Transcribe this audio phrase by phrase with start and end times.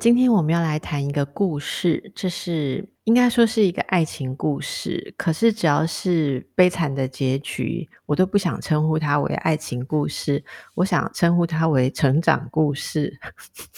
[0.00, 5.12] 今天我们要来谈一个故事，这是应该说是一个爱情故事。
[5.18, 10.42] 可是只要是悲惨的结局，我都不想称呼它为爱情故事，
[10.74, 13.20] 我想称呼它为成长故事。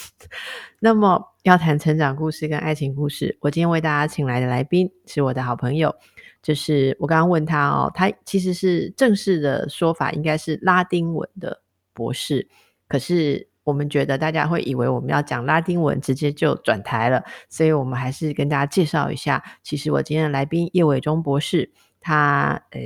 [0.78, 5.92] 那么要谈成长故事跟爱情故事，我今天为大家请来的来宾是我的好朋友，
[6.41, 12.48] 就是我刚刚问他哦，他其实是正式的说法应该是拉丁文的博士，
[12.86, 13.48] 可是。
[13.64, 19.42] 我们觉得大家会以为我们要讲拉丁文，直接就转台了，所以我们还是跟大家介绍一下。
[19.62, 22.80] 其实我今天的来宾叶伟忠博士，他呃，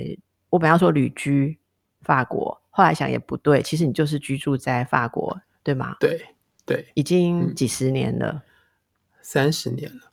[0.51, 1.59] 我本来要说旅居
[2.03, 5.97] 法国，后来想也不对，其实你就是居住在法国，对吗？
[5.99, 6.27] 对
[6.65, 8.43] 对，已经几十年了，
[9.23, 10.06] 三十年了。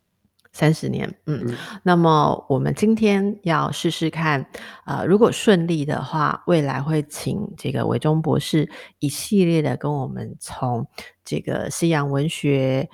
[0.53, 4.45] 三十年，嗯，嗯，那么我们今天要试试看，
[4.85, 10.87] 呃，如果顺利的话，未来会请这个韦忠博士一系列的跟我们从
[11.25, 12.89] 这个西洋文学。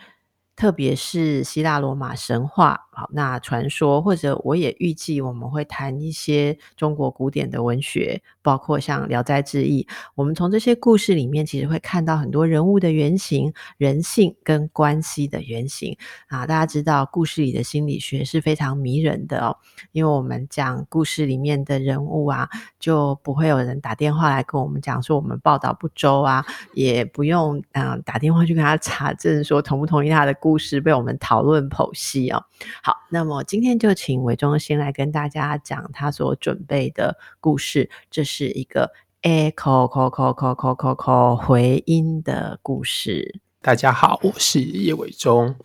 [0.59, 9.83] 特别是希腊罗马神话，好，那传说，或者我也预计我们会谈一些中国古典的文学，包括像《聊斋志异》。
[10.15, 15.95] 我们从这些故事里面，其实会看到很多人物的原型、人性跟关系的原型
[16.27, 16.45] 啊。
[16.45, 19.55] 大家知道，故事里的心理学是非常迷人的哦，
[19.93, 22.49] 因为我们讲故事里面的人物啊，
[22.81, 30.48] 就不会有人打电话来跟我们讲说我们报道不周啊，也不用嗯、啊、打电话去跟他查证说同不同意他的故。
[30.49, 32.43] 故事被我们讨论剖析哦。
[32.81, 37.87] 好，那么今天就请伟忠先来跟大家讲他所准备的故事。
[38.09, 43.41] 这是一个 echo，co，co，co，co，co 回音的故事。
[43.61, 45.55] 大家好，我是叶伟忠。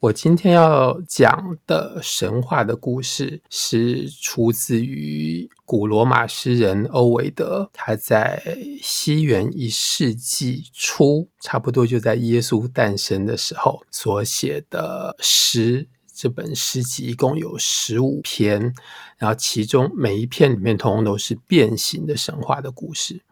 [0.00, 15.88] 我今天要讲的神话的故事是出自于古罗马诗人欧维德，他在西元一世纪初，差不多就在耶稣诞生的时候所写的诗。
[16.14, 18.74] 这本诗集一共有十五篇，
[19.16, 23.22] 然后其中每一篇里面通通都是变形的神话的故事。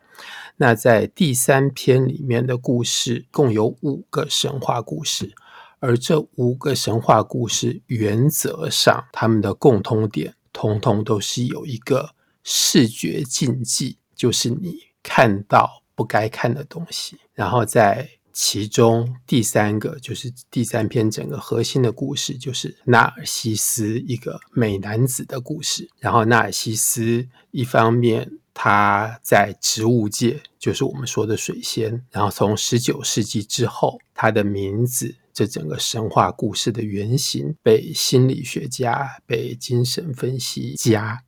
[0.57, 5.33] 那在第三篇里面的故事共有五个神话故事。
[5.83, 17.19] 而这五个神话故事，原则上他们的共通点，通通都是有一个视觉禁忌，就是你看到不该看的东西。
[17.35, 25.91] 然后在其中第三个，就是第三篇整个核心的故事，就是纳尔西斯一个美男子的故事。
[25.99, 32.05] 然后纳尔西斯一方面他在植物界，就是我们说的水仙。
[32.13, 35.17] 然后从十九世纪之后，他的名字。
[35.33, 41.23] 这整个神话故事的原型被心理学家、被精神分析家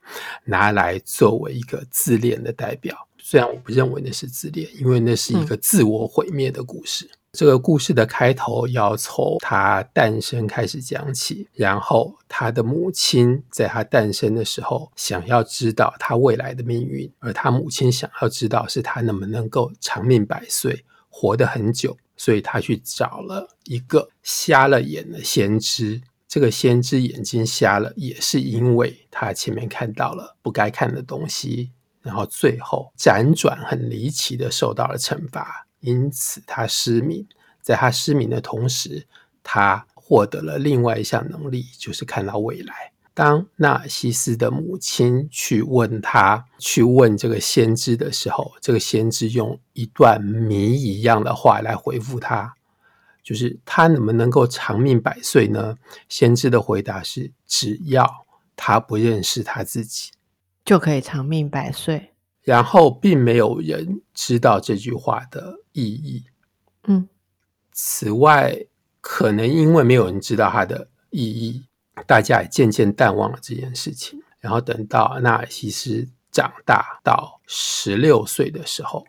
[0.44, 3.08] 拿来作为一个自恋的代表。
[3.18, 7.06] 虽然我不认为那是自恋，因为那是一个自我毁灭的故事。
[7.06, 7.18] 嗯。
[7.32, 21.96] 这个故事的开头要从他诞生开始讲起，然后他的母亲在他诞生的时候想要知道他未来的命运，而他母亲想要知道是他能不能够长命百岁，活得很久。
[22.16, 31.70] 所以他去找了一个瞎了眼的先知，这个先知眼睛瞎了，也是因为他前面看到了不该看的东西，
[32.02, 37.26] 然后最后辗转很离奇的受到了惩罚，因此他失明。
[37.60, 39.06] 在他失明的同时，
[39.42, 42.92] 他获得了另外一项能力，就是看到未来。
[43.14, 52.52] 当纳西斯的母亲去问他，去问这个先知的时候，这个先知用一段谜一样的话来回复他，
[53.22, 55.76] 就是他能不能够长命百岁呢？
[56.08, 60.10] 先知的回答是：只要他不认识他自己，
[60.64, 62.10] 就可以长命百岁。
[62.42, 66.24] 然后，并没有人知道这句话的意义。
[66.88, 67.08] 嗯，
[67.72, 68.66] 此外，
[69.00, 71.64] 可能因为没有人知道它的意义。
[72.06, 74.22] 大家也渐渐淡忘了这件事情。
[74.40, 79.06] 然后等到纳尔西斯长大到十六岁的时候，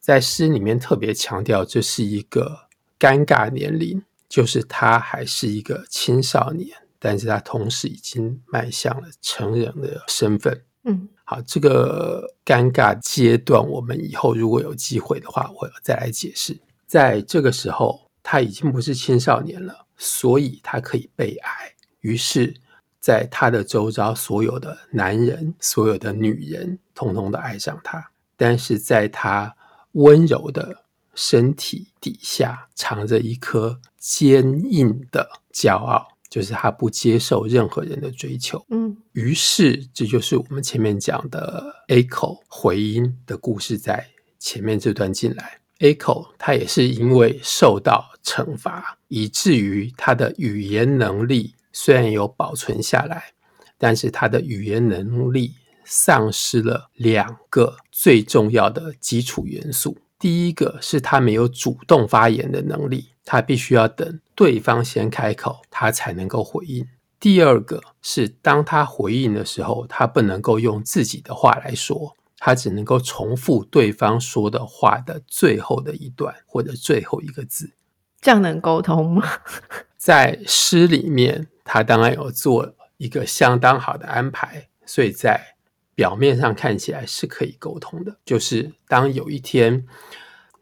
[0.00, 2.68] 在诗里面特别强调，这是一个
[2.98, 10.64] 尴尬年龄，就是他还是一个青少年，但是他同时已经迈向了成人的身份。
[10.82, 16.58] 嗯，好，这个尴尬阶段，我们以后如果有机会的话，我要再来解释。
[16.86, 21.69] 在这个时候，他已经不是青少年了，所以他可以被爱。
[22.00, 22.54] 于是，
[22.98, 28.10] 在他的周遭，所有的男人、所有的女人，通通都爱上他。
[28.36, 29.54] 但是，在他
[29.92, 38.64] 温柔的身体底下，藏着一颗坚硬的骄傲，就是他不接受任何人的追求。
[38.70, 41.74] 嗯，于是，这就是我们前面讲的
[42.08, 44.06] 口回音的故事，在
[44.38, 45.58] 前面这段进来。
[45.98, 53.32] 口他也是因为受到惩罚，以至于他的语言能力虽然有保存下来，
[53.78, 59.98] 但是他的语言能力丧失了两个最重要的基础元素。
[60.18, 66.86] 第一个是他没有主动发言的能力，他必须要等对方先开口，他才能够回应。
[67.18, 72.16] 第二个是当他回应的时候，他不能够用自己的话来说。
[72.42, 77.70] 他只能够重复对方说的话的最后的一段或者最后一个字，
[78.18, 79.22] 这样能沟通吗？
[79.98, 85.54] 在诗里面，他当然有做一个相当好的安排，所以在
[85.94, 88.18] 表面上看起来是可以沟通的。
[88.24, 89.86] 就是当有一天，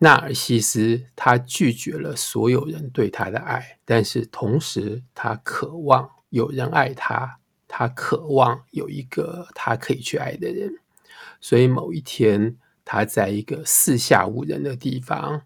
[0.00, 10.70] 纳尔西斯他拒绝了所有人对他的爱，但是同时他渴望有人爱他，他渴望有一个他可以去爱的人。
[11.40, 15.40] 所以某一天，他在一个四下无人的地方，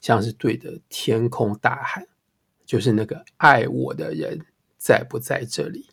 [0.00, 2.06] 像是对着天空大喊
[2.64, 4.46] ：“就是那个爱我的人
[4.78, 5.90] 在不在这里？”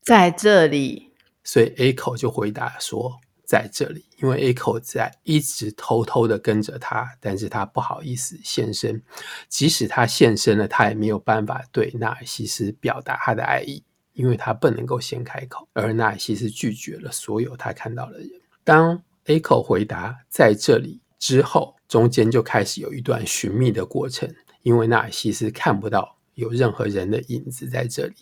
[0.00, 1.12] 在这里。
[1.44, 9.00] 所以 A 口就回答说：“在这里。”因为 A 口在一直偷偷的跟着他，但是他不好意思现身。
[9.48, 18.30] 即使他现身了，他也没有办法对纳尔西斯表达他的爱意，因为他不能够先开口，而纳尔西斯拒绝了所有他看到的人。
[18.64, 28.14] 当 A 口回答在这里之后，中间就开始有一段寻觅的过程，因为纳尔西斯看不到有任何人的影子在这里，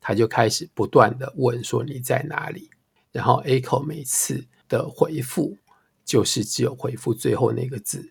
[0.00, 2.70] 他就开始不断的问说你在哪里？
[3.12, 5.56] 然后 A 口每次的回复
[6.04, 8.10] 就是只有回复最后那个字，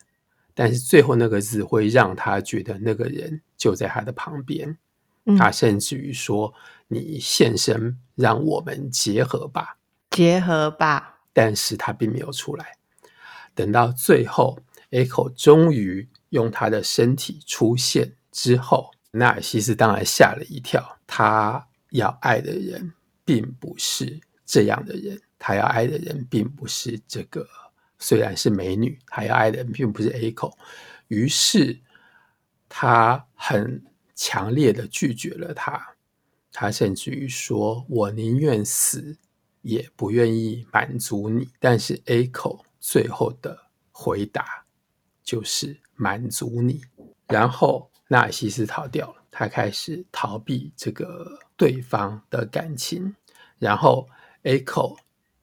[0.53, 4.77] 但是最后那个字会让他觉得那个人就在他的旁边，
[5.37, 6.53] 他甚至于说
[6.87, 9.77] 你现身，让我们结合吧，
[10.11, 11.19] 结合吧。
[11.33, 12.77] 但是他并没有出来。
[13.53, 14.57] 等到最后
[14.91, 20.97] ，Echo 终于用他的身体出现之后，纳尔西斯当然吓了一跳。
[21.07, 27.47] 他要爱的人并不是这样的人，他要爱的人并不是这个，
[27.99, 30.57] 虽然是美女，他要爱的人并不是 A 口。
[31.07, 31.79] 于是
[32.67, 33.83] 他很
[34.15, 35.95] 强烈的拒绝了他。
[36.51, 39.17] 他甚至于说：“我宁愿死。”
[39.65, 43.57] 也不愿意满足你，但是 A 口最后的
[43.91, 44.63] 回答
[45.23, 46.83] 就是满足你。
[47.27, 53.15] 然后纳尔西斯逃掉了，他开始逃避这个对方的感情。
[53.59, 54.07] 然后
[54.43, 54.97] A 口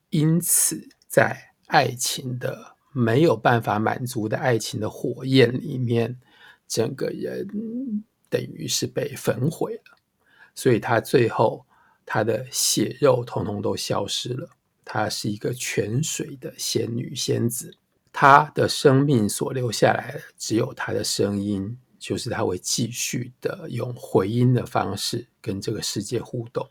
[0.09, 6.19] 因此在爱情的没有办法满足的爱情的火焰里面，
[6.67, 7.47] 整个人
[8.29, 9.97] 等于是被焚毁了。
[10.55, 11.65] 所以他最后。
[12.05, 14.49] 他的血肉统统都消失了，
[14.83, 17.73] 他是一个泉水的仙女仙子，
[18.11, 26.69] 她的生命所留下来的只有她的声音，就是他会继续的用回音的方式跟这个世界互动，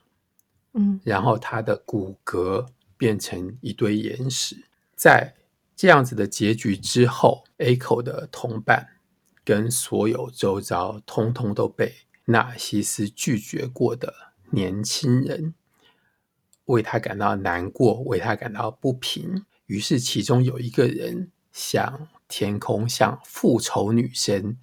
[0.74, 2.66] 嗯，然后他的骨骼
[2.98, 4.54] 变成一堆岩石，
[4.94, 5.34] 在
[5.74, 8.86] 这样子的结局之后，A 口的同伴
[9.42, 11.94] 跟所有周遭通通都被
[12.26, 14.12] 纳西斯拒绝过的。
[14.50, 15.54] 年轻人
[16.66, 19.46] 为他感到难过，为他感到不平。
[19.64, 24.58] 于是，其中有一个人向天空、向复仇女神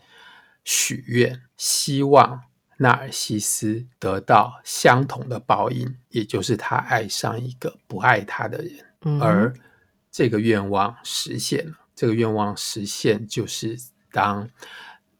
[0.71, 2.43] 许愿，希望
[2.77, 8.85] 纳尔西斯得到相同的报应，也就是他爱上一个不爱他的人。
[9.01, 9.19] 嗯。
[9.19, 9.51] 而
[10.11, 11.73] 这个愿望实现了。
[11.95, 13.75] 这个愿望实现，就是
[14.11, 14.47] 当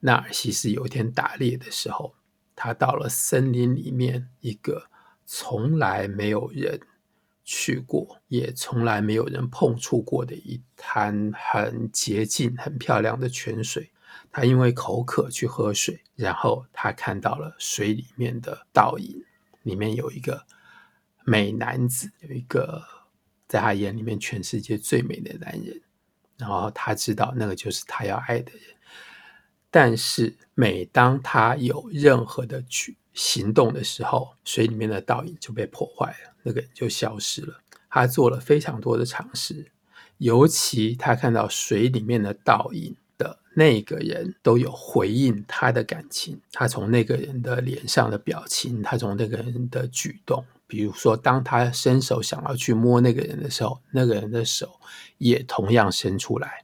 [0.01, 2.13] 纳尔西斯有一天打猎的时候。
[2.55, 4.83] 他到了森林里面，一个
[5.25, 6.79] 从来没有人
[7.43, 13.89] 去过，也从来没有人碰触过的一滩很洁净、很漂亮的泉水。
[14.31, 19.23] 他因为口渴去喝水，然后他看到了水里面的倒影，
[19.63, 20.45] 里面有一个
[21.23, 22.83] 美男子，有一个
[23.47, 25.81] 在他眼里面全世界最美的男人。
[26.37, 28.61] 然后他知道那个就是他要爱的人。
[29.69, 37.61] 但是，每当他有任何的举行动的时候，水里面的倒影就被破坏了，那个人就消失了。
[37.89, 39.71] 他做了非常多的尝试，
[40.17, 46.41] 尤其他看到水里面的倒影的那个人都有回应他的感情。
[46.51, 54.79] 他从那个人的脸上的表情，他从那个人的举动，比如说，当他伸手想要去摸那个人的时候，那个人的手
[55.19, 56.63] 也同样伸出来。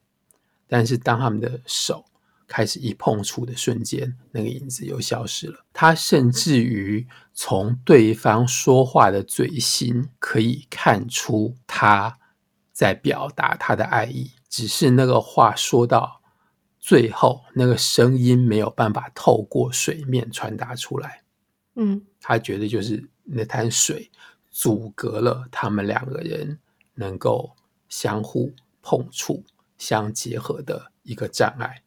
[0.67, 2.05] 但是当他们的手
[2.47, 5.65] 开始一碰触的瞬间，那个影子又消失了。
[5.73, 12.17] 他甚至于从对方说话的嘴型可以看出他
[12.71, 16.21] 在表达他的爱意，只是那个话说到。
[16.87, 21.23] 最后，那个声音没有办法透过水面传达出来。
[21.73, 24.11] 嗯，他觉得就是那滩水
[24.51, 26.59] 阻隔了他们两个人
[26.93, 27.55] 能够
[27.89, 29.43] 相互碰触、
[29.79, 31.81] 相结合的一个障碍。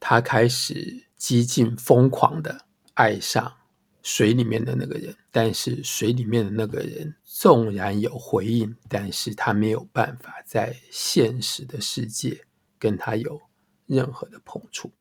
[0.00, 2.64] 他开始激进、疯狂的
[2.94, 3.52] 爱上
[4.02, 12.46] 水里面的那个人，但是水里面的那个人纵然有回应，但是他没有办法在现实的世界
[12.78, 13.42] 跟他有。
[13.86, 14.92] 任何的碰触，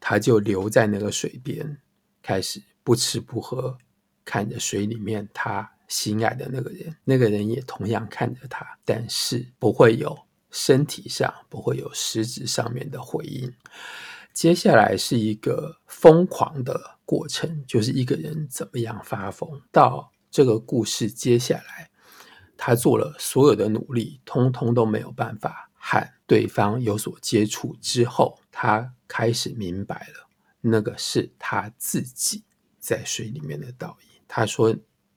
[0.00, 1.78] 他就留在那个水边，
[2.22, 3.76] 开始不吃不喝，
[4.24, 10.18] 看着水里面他心爱的那个人，那个人也同样看着他，但是不会有
[10.50, 13.52] 身体上，不会有实质上面的回应。
[14.32, 19.60] 接下来是一个疯狂的过程，就是一个人怎么样发疯。
[19.70, 21.90] 到这个故事接下来，
[22.56, 25.70] 他做了所有的努力，通通都没有办法。
[25.84, 30.28] 和对方有所接触之后，他开始明白了，
[30.60, 32.44] 那个是他自己
[32.78, 34.20] 在水里面的倒影。
[34.28, 34.76] 他说，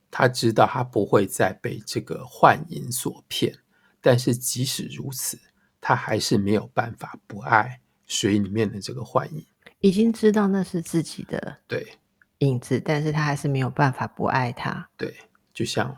[0.10, 3.56] 他知道他不会再被这个幻影所骗，
[4.02, 5.40] 但是即使如此，
[5.80, 9.46] 他还是没有办法不爱水里面的这个幻影。
[9.82, 12.00] 已经知道那是自己的对
[12.40, 14.90] 影子，但是他还是没有办法不爱他。
[14.98, 15.16] 对，
[15.54, 15.96] 就像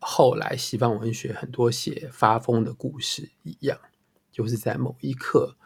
[0.00, 3.78] 后来西方文学很多写发疯的故事一样。
[4.38, 5.56] 就是在某一刻，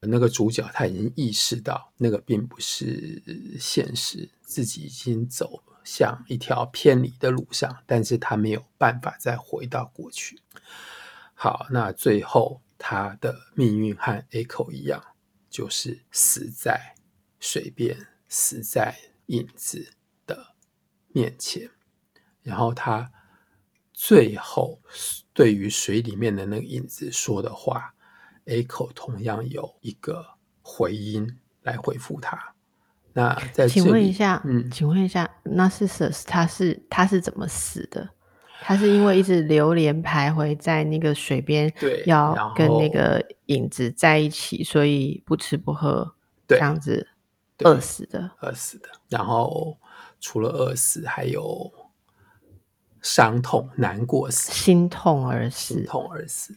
[0.00, 3.22] 那个主角他已经意识到那个并不是
[3.60, 10.40] 现实，自己已经走向一条偏离的路上，但是他没有办法再回到过去。
[11.34, 15.04] 好，那最后他的命运和 Echo 一样，
[15.50, 16.94] 就是死在
[17.38, 19.92] 水边，死在影子
[20.26, 20.54] 的
[21.08, 21.70] 面前。
[22.40, 23.12] 然后他
[23.92, 24.80] 最后
[25.34, 27.94] 对于水里面的那个影子说的话。
[28.48, 30.24] Echo 同样有一个
[30.62, 32.54] 回音来回复他。
[33.12, 38.08] 那在请问一下，嗯，请问一下，Narcissus 他是他是怎么死的？
[38.60, 46.14] 他是因为一直流连徘徊在那个水边，对，要跟那个影子在一起，所以不吃不喝，
[46.46, 47.06] 对，这样子
[47.60, 48.88] 饿死的，饿死的。
[49.08, 49.78] 然后
[50.20, 51.72] 除了饿死，还有
[53.00, 56.54] 伤痛、难过死、心痛而死、心痛而死。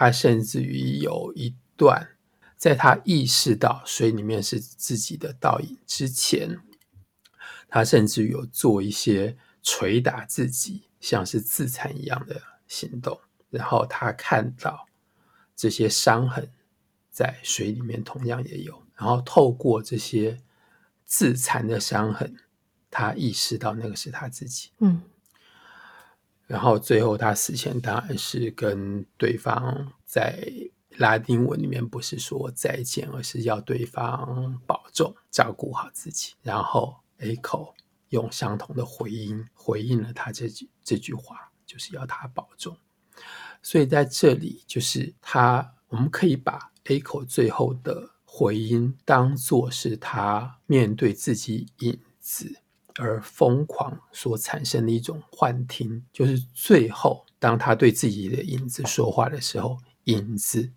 [0.00, 2.10] 他甚至于有一段，
[2.56, 6.60] 在他意识到水里面是自己的倒影之前，
[7.68, 13.20] 他甚至有做一些捶打自己，像是自残一样的行动。
[13.50, 14.86] 然后他看到
[15.56, 16.48] 这些伤痕
[17.10, 20.38] 在水里面同样也有，然后透过这些
[21.04, 22.36] 自残的伤痕，
[22.88, 24.70] 他意识到那个是他自己。
[24.78, 25.02] 嗯。
[26.48, 30.50] 然后最后他死前当然是跟对方在
[30.96, 36.32] 拉丁文里面不是说再见，而是要对方保重，照顾好自己。
[36.42, 37.74] 然后 Echo
[38.08, 42.76] 用相同的回音回应了他这句这句话，就是要他保重。
[43.62, 52.62] 所以在这里就是他，我们可以把 Echo 最后的回音当做是他面对自己影子。
[52.98, 60.72] 而疯狂所产生的一种幻听，就是最后当他对自己的影子说话的时候，影子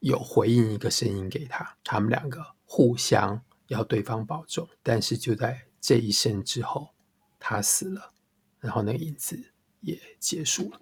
[0.00, 4.68] 有回应一个声音给他，他们两个互相要对方保重。
[4.82, 6.90] 但是就在这一声之后，
[7.38, 8.12] 他死了，
[8.58, 9.40] 然后那个影子
[9.80, 10.80] 也结束了。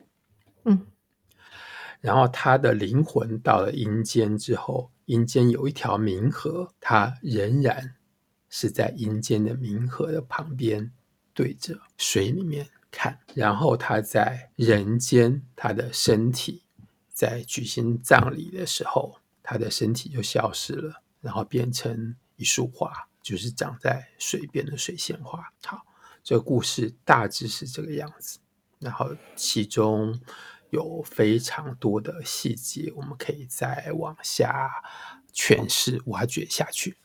[0.64, 0.86] 嗯，
[2.00, 7.94] 然后他的灵魂到了阴间之后，阴间有一条冥河，他仍然。
[8.50, 10.92] 是在阴间的冥河的旁边，
[11.34, 13.18] 对着水里面看。
[13.34, 16.62] 然后他在人间，他的身体
[17.12, 25.52] 在举行葬礼的时候，他的身体就消失了，然后变成一束花，就是长在水边的水仙花。
[25.64, 25.84] 好，
[26.22, 28.38] 这个故事大致是这个样子。
[28.78, 30.20] 然后其中
[30.70, 34.70] 有非常多的细节，我们可以再往下
[35.34, 36.96] 诠释、挖掘下去。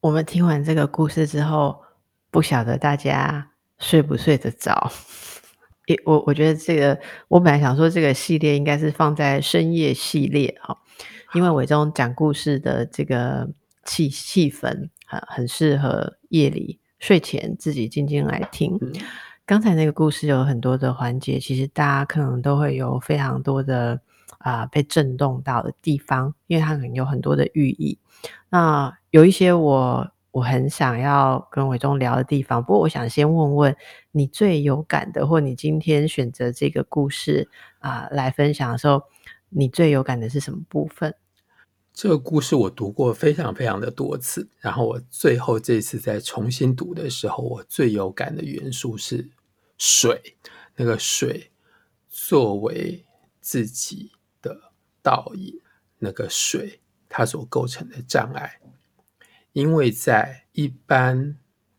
[0.00, 1.82] 我们听完这个故事之后，
[2.30, 4.92] 不晓得大家睡不睡得着？
[6.06, 10.76] 我我觉得这个，我本来想说这个系列应该是放在深夜系列哈，
[11.34, 13.48] 因为伟忠讲故事的这个
[13.84, 18.78] 气气氛很很适合夜里睡前自己静静来听。
[19.44, 23.98] 刚才那个故事有很多的环节，其实大家可能都会有非常多的
[24.38, 27.98] 啊、呃、被震动到的地方，因为它可能有很多的寓意。
[28.50, 33.76] 那有一些我我很想要跟伟忠聊的地方，不过我想先问问
[34.12, 37.48] 你最有感的，或你今天选择这个故事
[37.78, 39.02] 啊、来分享的时候，
[39.48, 41.14] 你最有感的是什么部分？
[41.92, 49.30] 这个故事我读过非常非常的多次，然后我最后这次再重新读的时候，我最有感的元素是
[49.76, 50.36] 水。
[50.76, 51.50] 那个水
[52.08, 53.04] 作为
[53.40, 54.70] 自己的
[55.02, 55.60] 倒影，
[55.98, 58.60] 那个水它所构成的障碍，
[59.52, 61.36] 因为在一般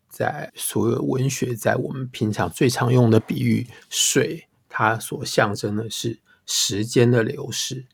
[0.07, 7.86] 在所有文学，在我们平常最常用的比喻，水它所象征的是时间的流逝，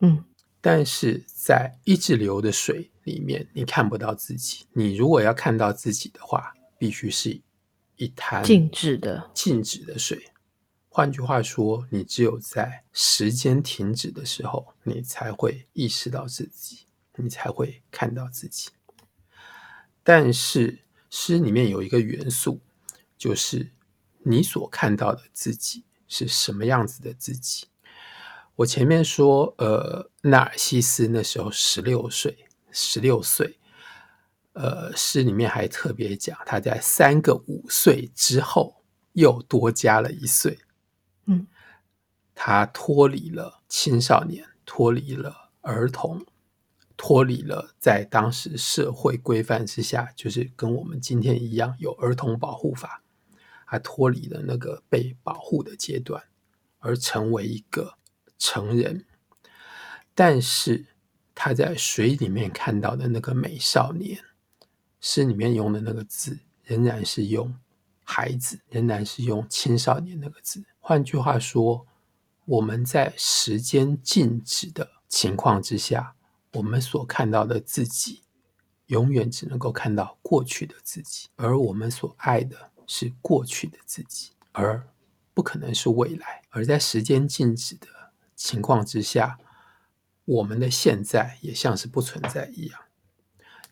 [0.00, 0.24] 嗯。
[0.62, 4.66] 但是在一直流的水里面，你看不到自己。
[4.74, 7.40] 你如果要看到自己的话，必须是
[7.96, 10.22] 一滩静止的、静止的水。
[10.92, 18.70] 换句话说，你只有在时间停止的时候，你才会意识到自己，你才会看到自己。
[20.02, 22.60] 但是诗里面有一个元素，
[23.16, 23.70] 就是
[24.24, 27.68] 你所看到的自己是什么样子的自己。
[28.56, 33.60] 我前面说，呃，纳尔西斯那时候十六岁，十六岁，
[34.54, 38.82] 呃，诗里面还特别讲，他在三个五岁之后
[39.12, 40.58] 又多加了一岁，
[42.42, 46.24] 他脱离了青少年，脱离了儿童，
[46.96, 53.02] 脱离了在当时社会规范之下，就是跟我们今天一样有儿童保护法，
[53.66, 56.24] 他脱离了那个被保护的阶段，
[56.78, 57.98] 而成为一个。
[58.38, 59.04] 成人，
[60.14, 60.86] 但是
[61.34, 64.18] 他在水里面看到的那个美少年，
[64.98, 67.54] 诗里面用的那个字仍然是用
[68.02, 70.64] 孩子，仍然是用青少年那个字。
[70.78, 71.86] 换句话说，
[72.50, 76.16] 我们在时间静止的情况之下，
[76.54, 78.22] 我们所看到的自己，
[78.86, 84.84] 永远只能够看到过去的自己，而我们所爱的是过去的自己，而
[85.32, 86.42] 不可能是未来。
[86.48, 87.86] 而在时间静止的
[88.34, 89.38] 情况之下，
[90.24, 92.80] 我们的现在也像是不存在一样。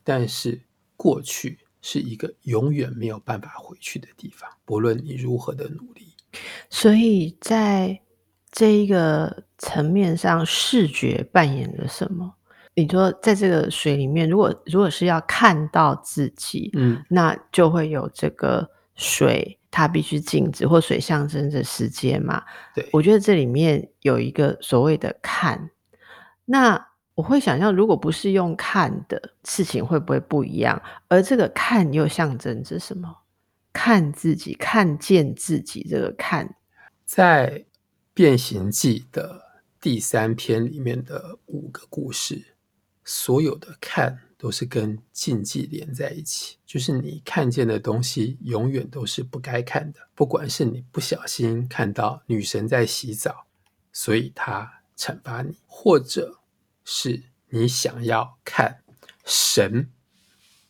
[0.05, 0.63] 但是
[0.97, 6.15] 过去是一个永远没有办法回去的地方，不论你如何的努力。
[6.71, 8.03] 所以在
[8.51, 12.35] 这一个层面上，视觉扮演了什么？
[12.75, 19.55] 你说，在这个水里面，如果如果是要看到自己，嗯，那就会有这个水。
[19.71, 22.43] 它必须静止，或水象征着时间嘛？
[22.75, 25.71] 对，我觉得这里面有一个所谓的“看”。
[26.47, 30.81] 那我会想象，如果不是用看的，事情会不会不一样？
[31.09, 33.15] 而这个“看”又象征着什么？
[33.71, 35.87] 看自己，看见自己。
[35.89, 36.57] 这个“看”
[37.05, 37.51] 在
[38.19, 42.57] 《变形记》的第三篇里面的五个故事，
[43.05, 44.19] 所有的“看”。
[44.37, 50.01] 都是跟禁忌连在一起，就是你看见的东西永远都是不该看的。
[50.17, 53.47] 不管是你不小心看到女神在洗澡，
[53.93, 56.41] 所以她惩罚你，或者
[56.85, 58.83] 是你想要看
[59.25, 59.89] 神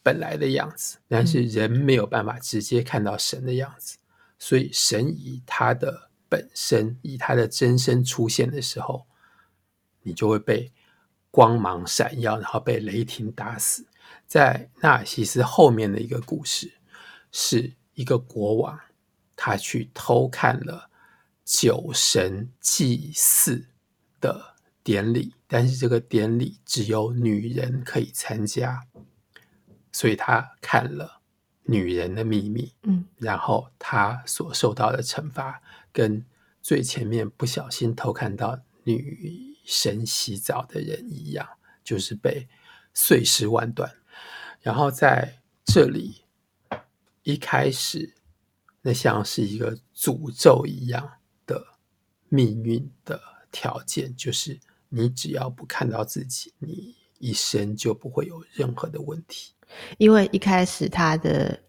[0.02, 3.98] 本来的样子，但是人没有办法直接看到神的样子，
[4.38, 9.06] 所以神以他的本身，以他的真身出现的时候，
[10.02, 10.72] 你就会被。
[11.30, 13.86] 光芒闪耀，然后被雷霆打死。
[14.26, 16.72] 在纳尔西斯后面的一个故事，
[17.30, 18.80] 是一个国王，
[19.36, 20.88] 他去偷看了
[21.44, 23.68] 酒神祭祀
[24.22, 28.82] 的典礼，但是这个典礼只有女人可以参加，
[29.92, 31.20] 所以他看了
[31.64, 32.72] 女人的秘密。
[32.84, 35.62] 嗯，然后他所受到的惩罚，
[35.98, 36.24] 跟
[36.62, 39.48] 最前面不小心偷看到女。
[39.64, 41.46] 神洗澡的人一样，
[41.84, 42.48] 就是被
[42.94, 43.92] 碎尸万段。
[44.62, 46.22] 然后在这里
[47.22, 48.14] 一开始，
[48.80, 51.66] 那像是一个诅咒一样的
[52.30, 53.20] 命运的
[53.52, 54.58] 条件，就是
[54.88, 59.52] 你只要不看到自己，你一生就不会有任何的问题。
[59.98, 61.62] 因为一开始他的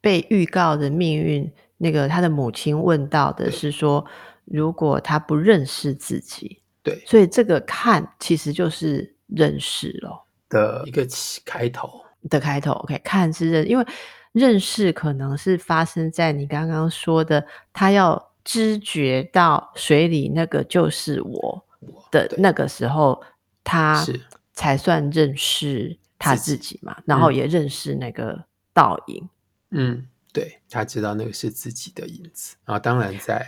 [0.00, 4.04] 被预告的命运，那个他的母亲问到的是说，
[4.44, 6.60] 如果他不认识自己。
[6.84, 11.06] 对，所以这个看其实就是认识了的一个
[11.44, 11.88] 开头
[12.28, 12.72] 的开头。
[12.72, 13.86] OK，看是认，因为
[14.32, 21.64] 认识可能是发生在你刚刚说的，他要知觉到水里那个就是我
[22.10, 23.22] 的那个时候，
[23.62, 24.04] 他
[24.52, 29.28] 才算认识他自己嘛，己然后也认识那个倒影。
[29.70, 32.56] 嗯，对，他知道那个是自己的影子。
[32.64, 33.46] 然后当然在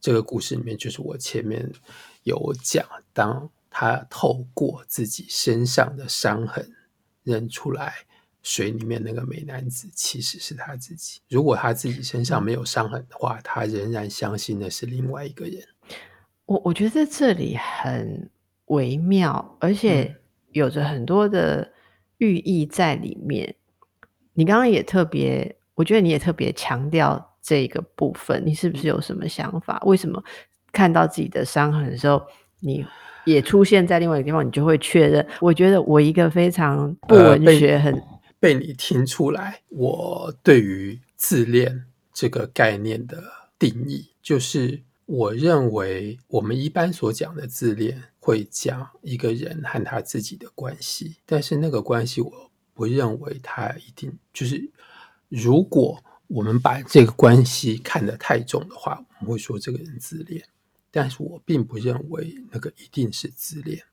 [0.00, 1.70] 这个故事里面，就是我前面
[2.24, 6.70] 有讲，当他透过自己身上的伤痕
[7.22, 7.94] 认出来
[8.42, 11.20] 水里面那个美男子其实是他自己。
[11.28, 15.62] 如果他自己身上没有伤痕的话，他仍然相信那是另外一个人。
[16.46, 18.30] 我我觉得这里很
[18.66, 20.16] 微妙，而且
[20.52, 21.72] 有着很多的
[22.18, 23.56] 寓意在里面。
[24.32, 28.42] 你刚刚也特别，我觉得你也特别强调这个部分。
[28.44, 29.80] 你是不是有什么想法？
[29.86, 30.20] 为什么
[30.72, 32.20] 看到自己的伤痕的时候，
[32.58, 32.84] 你
[33.24, 35.24] 也出现在另外一个地方，你就会确认？
[35.40, 38.08] 我觉得我一个非常不文学很，很、呃、
[38.40, 39.60] 被，被你听出来。
[39.68, 43.22] 我对于自恋这个概念的
[43.56, 44.82] 定义就是。
[45.06, 54.70] 我认为我们一般所讲的自恋，会讲一个人和他自己的关系，但是那个关系，我不认为他一定就是。
[55.28, 60.46] 如果我们把这个关系看得太重的话，我们会说这个人自恋。
[60.90, 63.84] 但是我并不认为那个一定是自恋。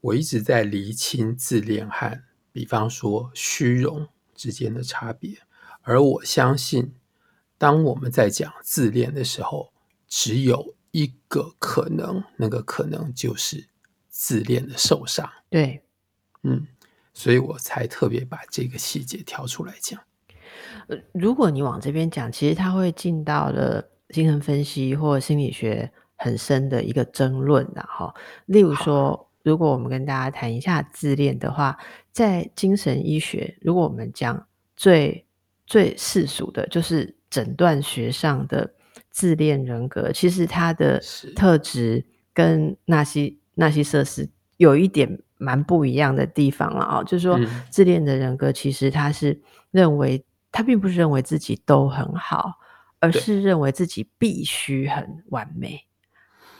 [0.00, 5.38] 我一直在厘清自恋和，比方说虚荣之间的差别。
[5.80, 6.92] 而我相信，
[7.56, 9.72] 当我们在讲自恋的时候，
[10.06, 13.68] 只有一个可能，那个可能就是
[14.10, 15.30] 自恋的受伤。
[15.48, 15.82] 对，
[16.42, 16.66] 嗯，
[17.14, 20.02] 所以我才特别把这个细节挑出来讲。
[20.88, 28.12] 呃，如果你往这边讲，其实它会进到了精神分析或心理学很深的一个争论的哈。
[28.46, 31.78] 例如说，如果我们跟大家谈一下自恋的话，
[32.12, 35.24] 在精神医学，如果我们讲最
[35.66, 38.70] 最世俗的，就是诊断学上的。
[39.10, 41.00] 自恋人格其实他的
[41.36, 47.38] 特质跟纳西纳西瑟斯有一点蛮不一样的地方了啊，就是说
[47.70, 49.40] 自恋的人格其实他是
[49.70, 50.20] 认为
[50.54, 52.60] 他并不是认为自己都很好，
[53.00, 55.84] 而是认为自己必须很完美。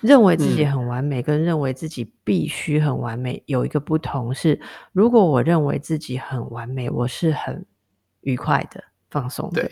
[0.00, 4.60] 认为自己很完美跟认为自己必须很完美有一个不同是，
[4.92, 7.64] 如果我认为自己很完美，我是很
[8.22, 9.70] 愉快的、放松的。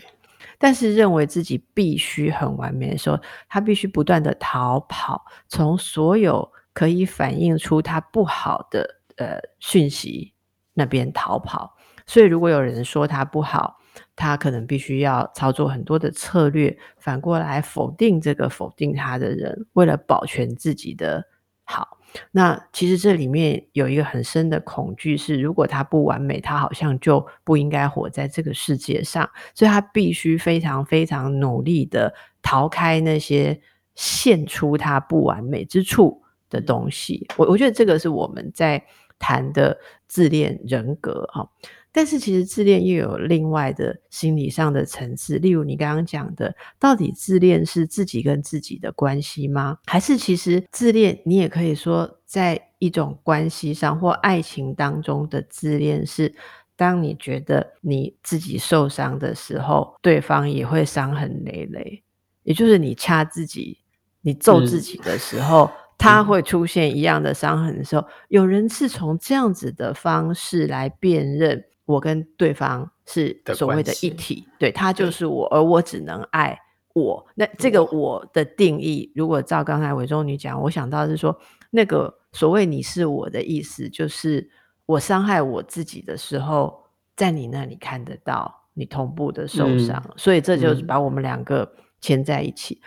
[0.57, 10.33] 但是认为自己必须很完美的时候，他必须不断的逃跑，从所有可以反映出他不好的呃讯息
[10.73, 11.75] 那边逃跑。
[12.07, 13.77] 所以如果有人说他不好，
[14.15, 21.25] 他可能必须要操作很多的策略，反过来否定这个否定他的人，为了保全自己的
[21.63, 21.97] 好。
[22.29, 33.59] 那其实这里面有一个很深的恐惧，是如果他不完美，他好像就不应该活在这个世界上，所以他必须非常非常努力的逃开那些
[33.95, 36.21] 现出他不完美之处
[36.51, 37.27] 的东西。
[37.35, 38.85] 我我觉得这个是我们在
[39.17, 39.75] 谈的
[40.07, 41.49] 自恋人格哈。
[41.95, 49.77] 但是其实自恋又有另外的心理上的层次，例如你刚刚讲的，到底自恋是自己跟自己的关系吗？
[49.85, 56.33] 还是其实自恋，你也可以说，在一种关系上或爱情当中的自恋是，
[56.75, 62.01] 当你觉得你自己受伤的时候，对方也会伤痕累累，
[62.41, 63.77] 也就是你掐自己、
[64.21, 71.63] 你揍自己的时候， 嗯、他会出现一样的伤痕的时候，嗯、有人是从这样子的方式来辨认。
[71.85, 76.57] 我跟对方是所谓的一体，对，他就是我，而我只能爱
[76.93, 77.25] 我。
[77.35, 81.37] 那这个我的定义，如果照刚才伟忠你讲，我想到是说，
[81.71, 84.49] 那个所谓你是我的意思，就是
[84.85, 86.85] 我伤害我自己的时候，
[87.17, 91.69] 在你那里看得到你同步的受伤，嗯、所以这就是把我们两个
[91.99, 92.81] 牵在一起。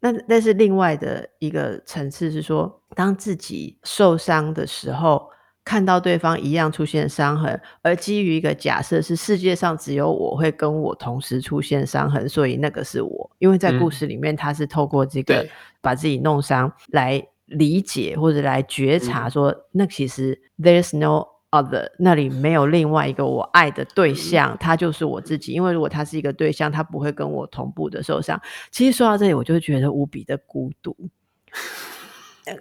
[0.00, 5.30] 那但是另外的一个层次是说，当自己受伤的时候。
[5.64, 13.30] 看到对方一样出现伤痕，而基于一个假设是世界上只有我会跟我同时出现伤痕，所以那个是我。
[13.38, 15.46] 因为在故事里面，他是透过这个
[15.80, 25.52] 把自己弄伤来理解或者来觉察说，说那其实 there's no other，那里没有另外一个我爱的对象，他就是我自己。
[25.52, 28.38] 因为如果他是一个对象，他不会跟我同步的受伤。
[28.70, 30.94] 其实说到这里，我就觉得无比的孤独，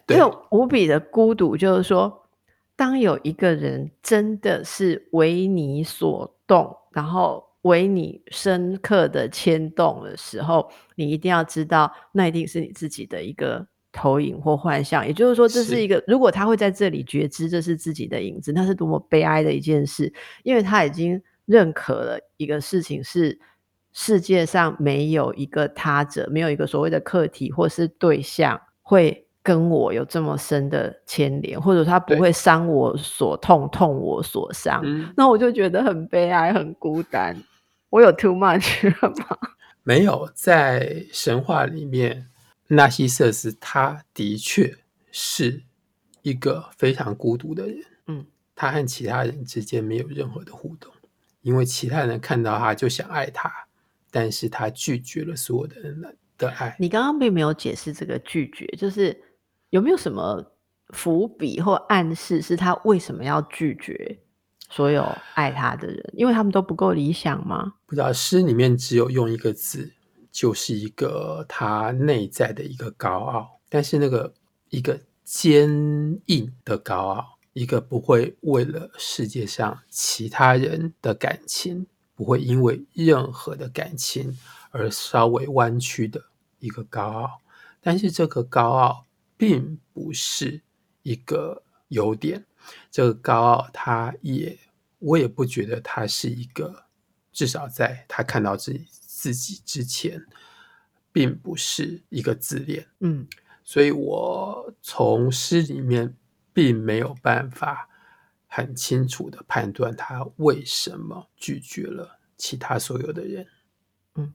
[0.07, 0.17] 对，
[0.51, 2.21] 无比的孤独，就是说。
[2.75, 15.05] 当有一个人真的是为你所动，然后为你深刻的牵动的时候，你一定要知道，那一定是你自己的一个投影或幻象。
[15.05, 23.39] 也就是说，这是一个，如果他会在这里觉知这是自己的影子，那是多么悲哀的一件事，因为他已经认可了一个事情是
[23.91, 29.27] 世界上没有一个他者，没有一个所谓的客体或是对象会。
[29.43, 37.35] 跟我有这么深的牵连，或者他不会伤我所痛，痛我所伤，嗯、那我就觉得很悲哀，很孤单。
[37.89, 39.37] 我有 too much 了吗？
[39.83, 42.27] 没有，在神话里面，
[42.69, 44.73] 纳西瑟斯他的确
[45.11, 45.61] 是
[46.21, 47.77] 一个非常孤独的人。
[48.07, 48.25] 嗯，
[48.55, 50.89] 他和其他人之间没有任何的互动，
[51.41, 53.51] 因为其他人看到他就想爱他，
[54.09, 56.01] 但是他拒绝了所有的人
[56.37, 56.75] 的爱。
[56.79, 59.15] 你刚刚并没有解释这个拒绝，就是
[59.73, 60.53] 有没有什么
[60.89, 64.19] 伏笔或暗示，是他为什么要拒绝？
[64.69, 67.73] 所有爱他的人，因为他们都不够理想吗？
[67.87, 69.91] 不知道，诗里面只有用一个字，
[70.31, 74.31] 就是一个他内在的一个高傲，但是那个
[74.69, 75.67] 一个坚
[76.27, 84.37] 硬的高傲，一个不会为了世界上其他人的感情，不会因为任何的感情
[84.69, 86.21] 而稍微弯曲的
[86.59, 87.39] 一个高傲，
[87.81, 89.05] 但是这个高傲
[89.43, 90.61] 并不是
[91.01, 92.45] 一个优点。
[92.89, 94.57] 这个高傲，他也，
[94.99, 96.85] 我也不觉得他是一个，
[97.33, 100.25] 至少在他看到自己自己之前，
[101.11, 102.87] 并不是一个自恋。
[103.01, 103.27] 嗯，
[103.65, 106.15] 所以我从诗里面
[106.53, 107.89] 并没有办法
[108.47, 113.45] 很清楚的判断他为什么拒绝了其他所有的人。
[114.15, 114.33] 嗯，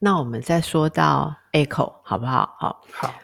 [0.00, 2.54] 那我们再说到 Echo 好不好？
[2.58, 3.14] 好，好。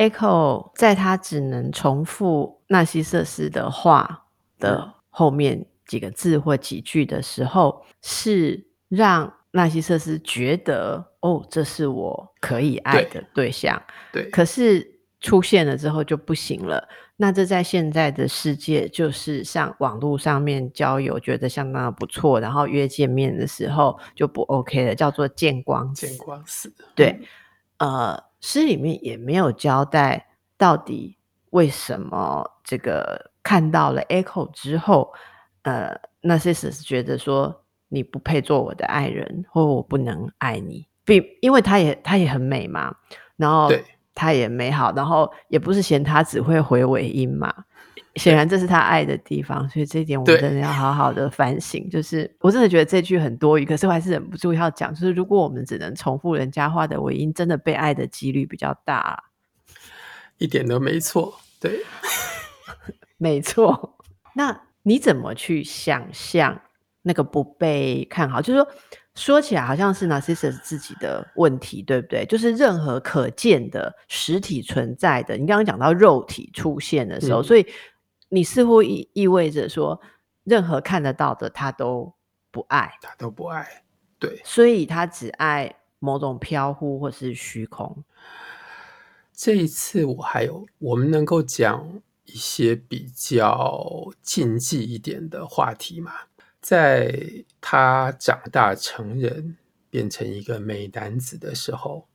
[0.00, 4.24] Echo 在他只能重复纳西瑟斯的话
[4.58, 13.80] 的后面几个字或几句的时候，是让纳西瑟斯觉得哦，这是我可以爱的对象。
[14.10, 14.30] 对，对。
[14.30, 16.88] 可是出现了之后就不行了。
[17.16, 26.06] 那这在现在的世界，就是像网络上面交友，觉得相当的不错，然后约见面的时候就不 OK 了，叫做见光死。
[26.06, 26.72] 见光死。
[26.94, 27.20] 对，
[27.76, 28.29] 呃。
[28.40, 31.16] 诗里面也没有交代到底
[31.50, 35.12] 为什么这个看到了 Echo 之后，
[35.62, 42.94] 呃，纳西瑟斯觉得说你不配做我的爱人，或我不能爱你，并因为他也他也很美嘛，
[43.36, 43.70] 然后
[44.14, 47.52] 他也美好，然后也不是嫌他只会回尾音嘛。
[48.20, 51.88] 显然这是他爱的地方，所以这一点我们真的要好好的反省。
[51.88, 54.92] 就是我真的觉得这句很多余，可是我还是忍不住要讲。
[54.92, 59.18] 就是如果我们只能重复人家话的尾音，真的被爱的几率比较大啊。
[60.36, 61.80] 一点都没错，对，
[63.16, 63.96] 没错。
[64.34, 66.60] 那你怎么去想象
[67.00, 68.42] 那个不被看好？
[68.42, 68.68] 就是说，
[69.14, 72.26] 说起来好像是 Narcissus 自己的问题，对不对？
[72.26, 77.66] 就是任何可见的实体存在的，你刚刚讲到肉体出现的时候，嗯、所以。
[78.30, 80.00] 你似乎意意味着说，
[80.44, 82.14] 任何看得到的他都
[82.50, 83.84] 不爱，他都不爱，
[84.18, 88.04] 对，所以他只爱某种飘忽或是虚空。
[89.34, 96.12] 这一次我还有，我们能够讲一些比较禁忌一点的话题吗？
[96.60, 99.56] 在他长大成人，
[99.88, 102.06] 变成一个美男子的时候，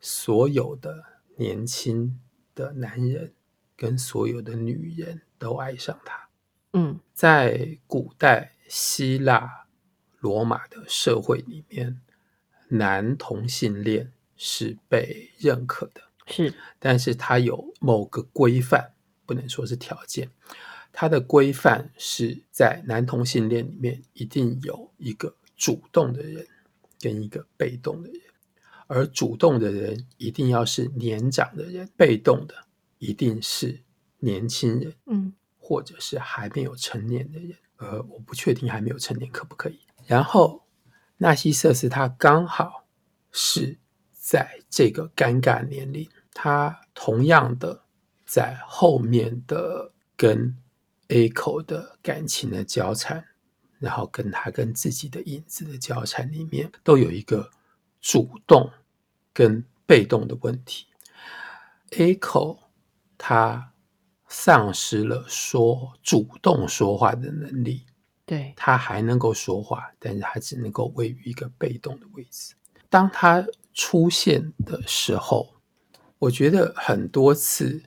[0.00, 1.04] 所有的
[1.36, 2.18] 年轻
[2.54, 3.34] 的男人
[3.76, 5.22] 跟所有的女人。
[5.40, 6.28] 都爱上他。
[6.74, 9.64] 嗯，在古代希腊、
[10.20, 12.00] 罗马的社会里面，
[12.68, 16.02] 男同性恋是被认可的。
[16.26, 18.92] 是，但是它有某个规范，
[19.26, 20.30] 不能说是条件。
[20.92, 26.46] 它的规范是在男同性恋里面，一定有一个主动的人
[27.00, 28.20] 跟一个被动的人，
[28.86, 32.54] 而主动的人一定要是年长的人，被动的
[32.98, 33.80] 一定是。
[34.20, 39.80] 年轻人，嗯，或者是还没有成年的人，呃，我不确定还没有成年可不可以。
[40.06, 40.64] 然后，
[41.16, 42.86] 纳西瑟斯他刚好
[43.32, 43.78] 是
[44.12, 47.82] 在这个尴尬年龄，他同样的
[48.26, 50.56] 在后面的跟
[51.08, 53.24] Echo 的感情的交缠，
[53.78, 57.50] 然后跟他跟自己的影子的交缠里面，都有一个
[58.00, 58.70] 主动
[59.32, 60.86] 跟被动的问题。
[61.90, 62.58] Echo
[63.16, 63.68] 他。
[64.32, 67.84] 丧失了说主动说话的能力，
[68.24, 72.54] 对，他还能够说话，但是他只能够位于一个被动的位置。
[72.88, 75.56] 当他出现的时候，
[76.20, 77.82] 我觉得很多次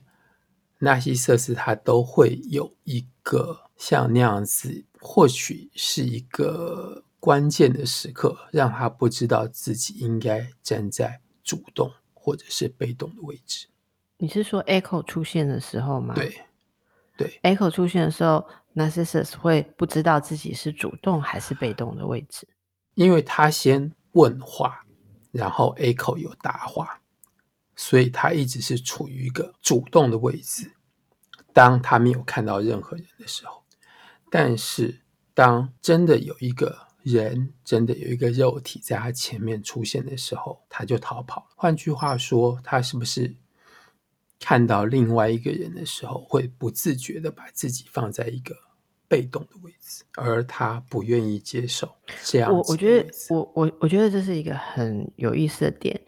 [0.78, 13.66] 纳西瑟斯他都会有一个像那样子，或许是一个关键的时刻，让他不知道自己应该站在主动或者是被动的位置。
[14.18, 16.14] 你是说 Echo 出现的时候吗？
[16.14, 16.40] 对，
[17.16, 22.46] 对，Echo 出现的时候，Narcissus 会不知道自己是主动还是被动的位置，
[22.94, 24.84] 因为他先问话，
[25.32, 27.00] 然后 Echo 有答话，
[27.74, 30.72] 所以他一直是处于一个主动的位置。
[31.52, 33.62] 当他没有看到任何人的时候，
[34.30, 35.02] 但是
[35.34, 41.46] 当真的有一个人真的有一个肉体在他前面出现的时候，他就逃跑了。
[41.56, 43.36] 换句话说，他是不是
[44.44, 48.54] 看到另外一个人的时候，会不自觉的把自己放在一个
[49.08, 51.90] 被动的位置，而他不愿意接受
[52.22, 52.52] 这样。
[52.52, 55.98] 我我觉得，我我我觉得这是一个很有意思的点，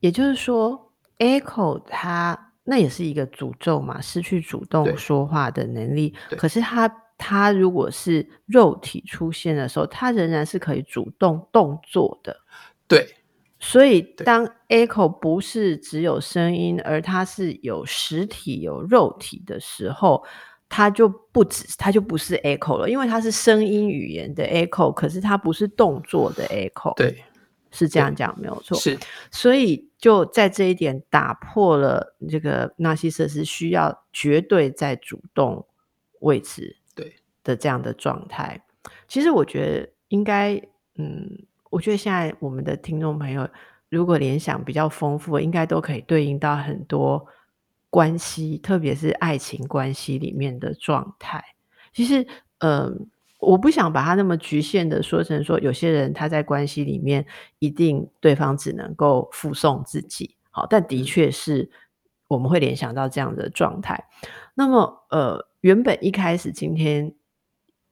[0.00, 6.12] 也就是说，Echo 他那也是一个诅咒嘛，失去主动说话的能力。
[6.36, 7.02] 可是他。
[7.18, 12.36] 他如果是肉体出现的时候，他仍然是可以主动动作的。
[12.86, 13.08] 对，
[13.58, 20.24] 所以当 Echo 不是只有声音，而它是有实体、有肉体的时候，
[20.68, 26.94] 它就不止，它就不是 Echo 了，因为它是声音语言的 Echo，可是它不是动作的 Echo。
[26.96, 27.24] 对，
[27.70, 28.76] 是这样讲没有错。
[28.78, 28.98] 是，
[29.30, 35.66] 所以就在这一点打破了这个纳西瑟斯需要绝对在主动
[36.20, 37.14] 位置对。
[37.42, 38.60] 的这样的状态，
[39.06, 40.60] 其实我觉得应该，
[40.96, 43.48] 嗯，我觉得现在我们的听众朋友
[43.88, 47.26] 如果联想比较丰富，应该都可以对应到很多
[47.90, 51.44] 关系，特别是爱情关系里面的状态。
[51.92, 52.26] 其实，
[52.58, 53.08] 嗯，
[53.40, 57.24] 我不想把它那么局限的说成说，有些人他在关系里面
[57.58, 61.70] 一定对方只能够附送自己，好，但的确是
[62.28, 64.04] 我们会联想到这样的状态。
[64.54, 67.14] 那么，呃，原本一开始今天。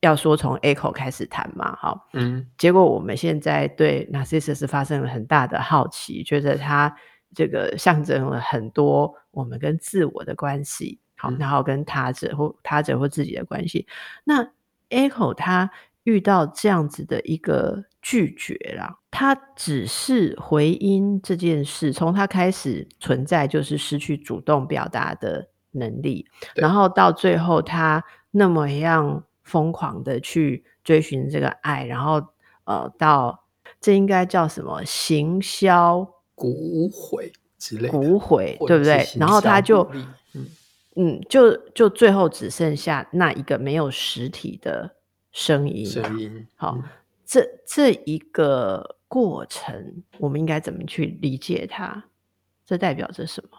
[0.04, 6.94] 要说从 Echo 开始谈嘛，好，嗯，结果我们现在对 Narcissus 发生了很大的好奇，觉得它
[7.34, 13.86] 这个象征了很多我们跟自我的关系，好，然后跟他者或他者或自己的关系。
[14.24, 14.46] 那
[14.90, 15.70] Echo 他
[16.02, 29.24] 遇到这样子的一个拒绝啦，他只是回音这件事，从他开始存在就是失去主动表达的能力，然后到最后他那么样。
[29.44, 32.20] 疯狂的去追寻这个爱，然后
[32.64, 33.44] 呃，到
[33.80, 39.06] 这应该叫什么行销骨毁之类的，蛊毁对不对？
[39.16, 39.88] 然后他就
[40.32, 40.46] 嗯
[40.96, 44.96] 嗯，就就最后只剩下那一个没有实体的
[45.30, 46.46] 声音，声音。
[46.56, 46.82] 好，嗯、
[47.26, 52.04] 这这一个过程，我们应该怎么去理解它？
[52.64, 53.58] 这代表着什么？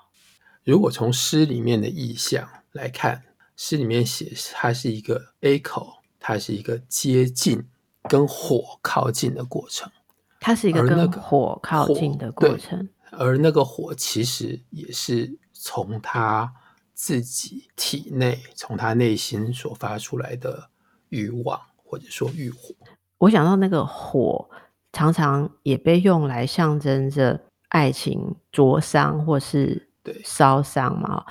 [0.64, 3.22] 如果从诗里面的意象来看。
[3.56, 7.68] 诗里面写，它是一个 echo，它是一个接近
[8.10, 9.92] 跟火靠近的过程。
[10.40, 16.54] 它是一个跟火靠近的过程，而那个火其实也是从他
[16.94, 20.70] 自己体内、从他内心所发出来的
[21.10, 22.76] 欲望，或者说欲火。
[23.18, 24.48] 我想到那个火，
[24.94, 29.90] 常常也被用来象征着爱情灼伤或是
[30.24, 31.26] 烧伤嘛。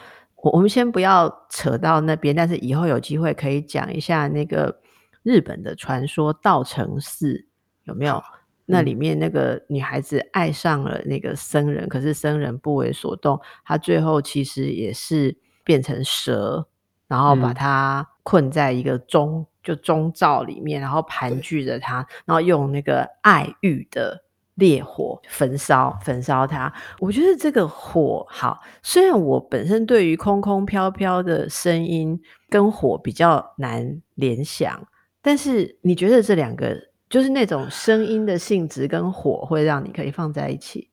[0.45, 4.79] 我我们先不要扯到那边，但是以后有机会可以讲一下那个
[5.23, 7.47] 日本的传说道成寺
[7.85, 8.23] 有没有？
[8.67, 16.67] 那里面那个女孩子爱上了那个僧人，可是僧人不为所动，他最后其实也是变成蛇，
[17.09, 24.24] 然后把他困在一个钟就钟罩里面，然后盘踞着他，然后用那个爱欲的。
[24.55, 26.73] 烈火焚烧，焚烧它。
[26.99, 34.87] 我觉得这个火好，虽然我本身对于空空飘飘的声音跟火比较难联想，
[35.21, 36.77] 但是你觉得这两个
[37.11, 40.89] 就是那种声音的性质跟火会让你可以放在一起？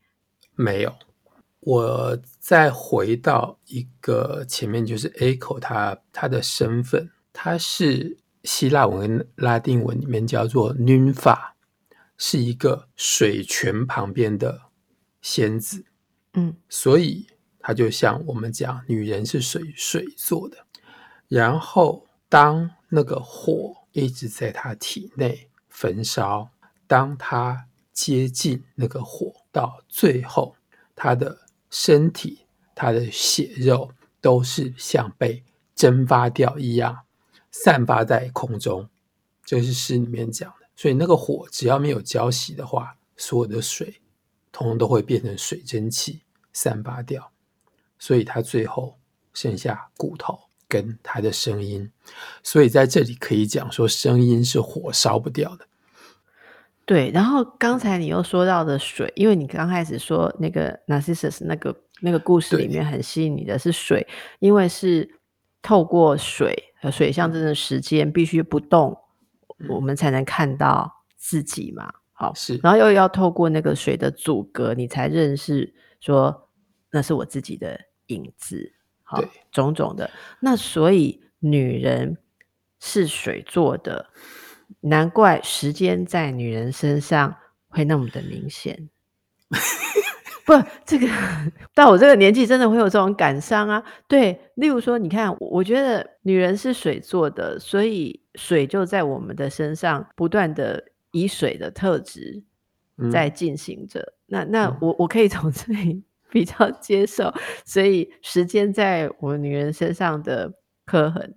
[0.56, 0.93] 没有，
[1.60, 11.38] 我再回到一个前面，就是 Echo 他他的身份，他是希腊文、拉丁文里面叫做 Nympha。
[12.23, 14.62] 是一个水泉旁边的
[15.23, 15.84] 仙子，
[16.34, 17.25] 嗯，所以
[17.60, 20.67] 她就像我们讲，女人是水水做的。
[21.27, 26.51] 然后当那个火一直在她体内焚烧，
[26.86, 30.55] 当她接近那个火，到最后，
[30.95, 31.39] 她的
[31.71, 36.99] 身体、她的血肉都是像被蒸发掉一样，
[37.49, 38.88] 散发在空中。
[39.43, 40.61] 这是诗里面讲的。
[40.82, 44.01] 所以那个火只要没有浇熄的话，所有的水
[44.51, 46.23] 通通都会变成水蒸气
[46.53, 47.32] 散发掉。
[47.99, 48.97] 所以它最后
[49.32, 51.91] 剩下骨头跟它的声音。
[52.41, 55.67] 所以在这里可以讲说，声音是火烧不掉的。
[56.84, 57.11] 对。
[57.11, 64.07] 然后刚才你又说到的水，因为你刚开始说那个 Narcissus 那个那个故事里面很吸引你的是水，
[64.39, 65.07] 因为是
[65.61, 68.97] 透过水和水象征的时间必须不动。
[69.70, 76.49] 我们才能看到自己嘛，好，是，然后又要透过那个水的阻隔，你才认识说
[76.91, 80.09] 那是我自己的影子，好，种种的。
[80.39, 82.18] 那所以女人
[82.80, 84.07] 是水做的，
[84.82, 87.36] 难怪时间在女人身上
[87.68, 88.89] 会那么的明显。
[90.43, 90.53] 不，
[90.84, 91.07] 这个
[91.76, 93.84] 到我这个年纪，真的会有这种感伤啊。
[94.07, 102.43] 对，例如说，你看，我觉得女人是水做的，所以水就在我们的身上不断的以水的特质
[103.11, 103.99] 在进行着。
[104.01, 107.34] 嗯、那那我我可以从 这里比较接受，
[107.65, 110.53] 所以时间在我们女人身上的
[110.86, 111.36] 刻痕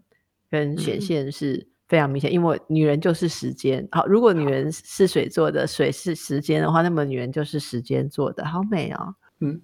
[0.51, 3.86] 跟显现是非常明显，因为女人就是时间。
[3.90, 8.45] 好，如果女人是水做的，水是时间的话，那么女人就是时间做的。
[8.45, 9.16] 好美哦。
[9.40, 9.61] 嗯，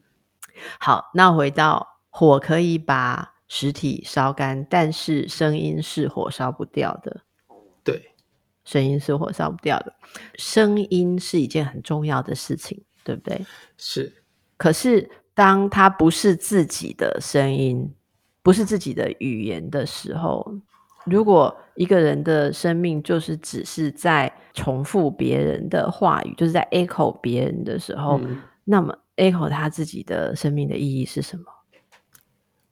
[0.81, 7.21] 好，那回到火可以把实体烧干，但是声音是火烧不掉的。
[7.83, 8.01] 对，
[8.65, 9.93] 声音是火烧不掉的。
[10.37, 13.45] 声音是一件很重要的事情，对不对？
[13.77, 14.13] 是。
[14.57, 17.93] 可是当它不是自己的声音，
[18.41, 20.55] 不是自己的语言的时候。
[21.05, 31.45] 如果一个人的生命就是只是在重复别人的话语，就是在 echo 别人的时候，嗯、那么 echo 他自己的生命的意义是什么？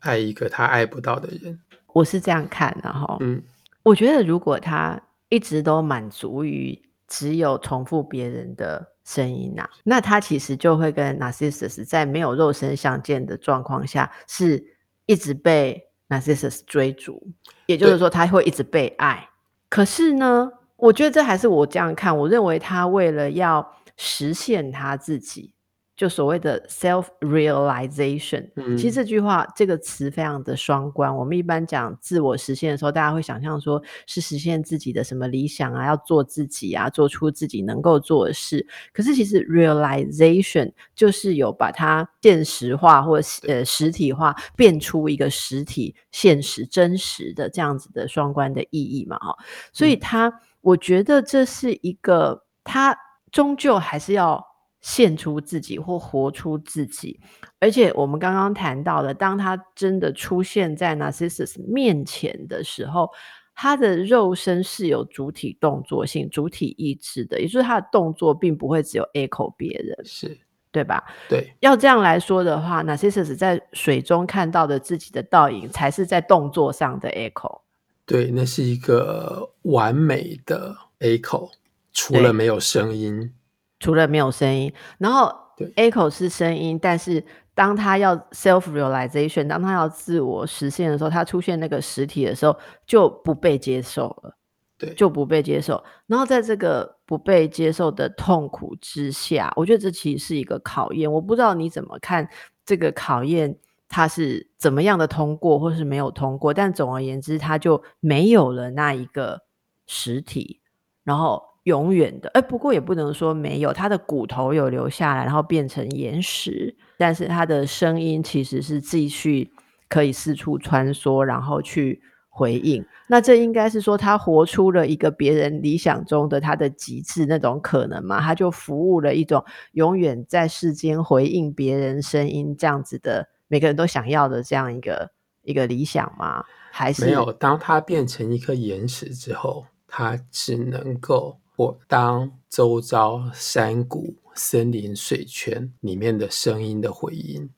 [0.00, 1.58] 爱一个他爱不到的人，
[1.92, 3.16] 我是这样看的哈。
[3.20, 3.42] 嗯，
[3.82, 14.62] 我觉得如果他一直都满足于只有重复别人的声音呐、啊，那他其实就会跟 Narcissus 在没有肉身相见的状况下，是
[15.06, 17.26] 一直被 Narcissus 追逐。
[17.66, 19.28] 也就是说，他会一直被爱。
[19.68, 22.16] 可是呢，我觉得这还是我这样看。
[22.16, 25.52] 我认为他为了要实现他自己。
[25.98, 31.14] 就所谓的 self realization，嗯，其实这句话这个词非常的双关。
[31.14, 38.64] 我们一般讲自我实现的时候，大家会想象说是实现自己的什么理想啊，要做自己啊，做出自己能够做的事。
[38.92, 49.36] 可是其实 realization 就是有把它现实化或呃实体化，变出一个实体、现实、真实的这样子的双关的意义嘛，哈。
[49.72, 52.96] 所以他，我觉得这是一个，它
[53.32, 54.47] 终究还是要。
[54.80, 57.20] 献出自己或活出自己，
[57.58, 63.10] 而且我们刚刚谈到的，当他真的出现在 Narcissus 面前的时候，
[63.54, 70.38] 他的肉身是有主体动作性、主体意志的，也就是他的动作并不会只有 echo 别人，是
[70.70, 71.02] 对吧？
[71.28, 77.62] 对，要这样来说的话，Narcissus 在水中看到的自己的倒影，才是在动作上的 echo。
[78.06, 81.50] 对，那是一个完美的 echo，
[81.92, 83.34] 除了没有声音。
[83.80, 85.32] 除了没有声音，然后
[85.76, 87.24] echo 是声音，但是
[87.54, 92.56] 当他要 self realization，当他要自我实现的时候，他出现那个实体的时候
[92.86, 94.36] 就不被接受了，
[94.78, 95.82] 对，就不被接受。
[96.06, 101.10] 然后在这个不被接受的痛苦之下，我觉得这其实是一个考验。
[101.12, 102.28] 我不知道你怎么看
[102.64, 103.56] 这个考验，
[103.88, 106.52] 它是怎么样的通过，或是没有通过。
[106.52, 109.40] 但总而言之，他就没有了那一个
[109.86, 110.60] 实体，
[111.04, 111.46] 然后。
[111.68, 119.50] 永远的，哎，不过也不能说没有，他的骨头有留下来，然后变成岩石，但是他的声音其实是继续
[119.86, 122.00] 可以四处穿梭，然后去
[122.30, 122.82] 回应。
[123.06, 128.18] 那这应该是说他活出了一个别人理想中的他的极致那种可能嘛？
[128.20, 135.10] 他就服务了一种永远在世间回应别人声音这样子的每个人都想要的这样一个
[135.42, 136.42] 一个理想吗？
[136.70, 137.30] 还是没有？
[137.32, 141.40] 当他变成一颗岩石之后，他只能够。
[141.56, 147.50] 我当周遭山谷、森林、水泉里面的声音的回音，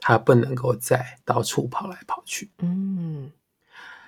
[0.00, 2.50] 它不能够再到处跑来跑去。
[2.58, 3.30] 嗯，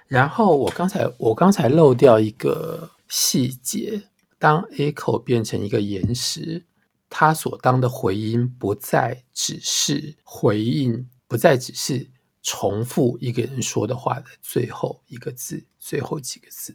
[0.09, 4.03] 然后我刚才我刚才漏掉一个细节：
[4.37, 6.65] 当 echo 变成一个岩石，
[7.09, 12.11] 它所当的回音不再只是回应，不再只是
[12.43, 16.75] 重复一个人说的话的最后一个字、最后几个字，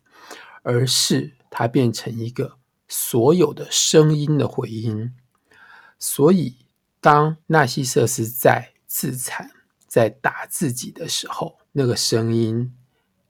[0.61, 2.57] 而是它变成一个。
[2.93, 5.13] 所有的声音的回音，
[5.97, 6.57] 所以
[6.99, 9.49] 当纳西瑟斯在自残、
[9.87, 12.75] 在打自己的时候，那个声音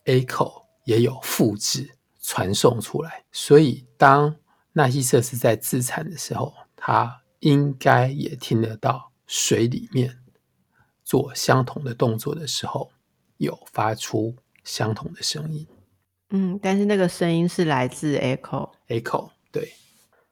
[0.06, 3.24] echo 也有复制传送出来。
[3.32, 4.36] 所以当
[4.74, 10.24] 纳西瑟斯在自残的时候，他应该也听得到水里面
[11.04, 12.92] 做相同的动作的时候，
[13.38, 15.68] 有发出相同的声音。
[16.32, 19.30] 嗯，但是那个声音是来自 echo，echo。
[19.52, 19.74] 对，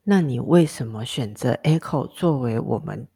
[0.03, 3.07] 那你为什么选择 Echo 作为我们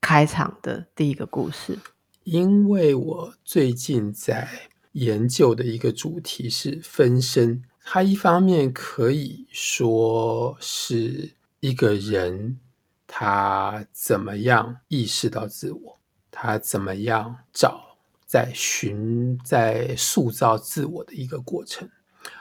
[0.00, 1.78] 开场的第一个故事？
[2.24, 4.48] 因为我最近在
[4.92, 12.58] 研究的一个主题是分身，它一方面可以说是一个人
[13.06, 15.98] 他怎么样意识到自我，
[16.30, 17.96] 他怎么样找
[18.26, 21.88] 在寻在塑造自我的一个过程，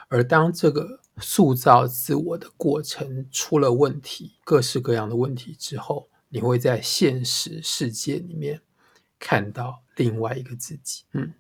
[0.08, 8.62] 而当这个塑造自我的过程出了问题，各式各样的问题之后，你会在现实世界里面
[9.18, 11.04] 看到另外一个自己。
[11.14, 11.34] 嗯，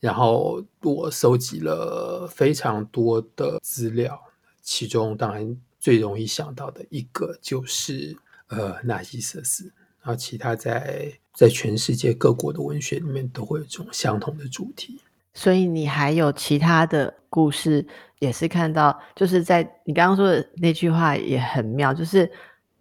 [0.00, 4.20] 然后我搜集了非常多的资料，
[4.60, 8.16] 其中当然最容易想到的一个就是
[8.48, 15.00] 呃纳西瑟斯，然后其他在在全世界各国的文学里面都会有这种相同的主题。
[15.34, 17.86] 所以你还有其他的故事，
[18.18, 22.30] 也是看到，就是在你刚刚说的那句话也很妙，就是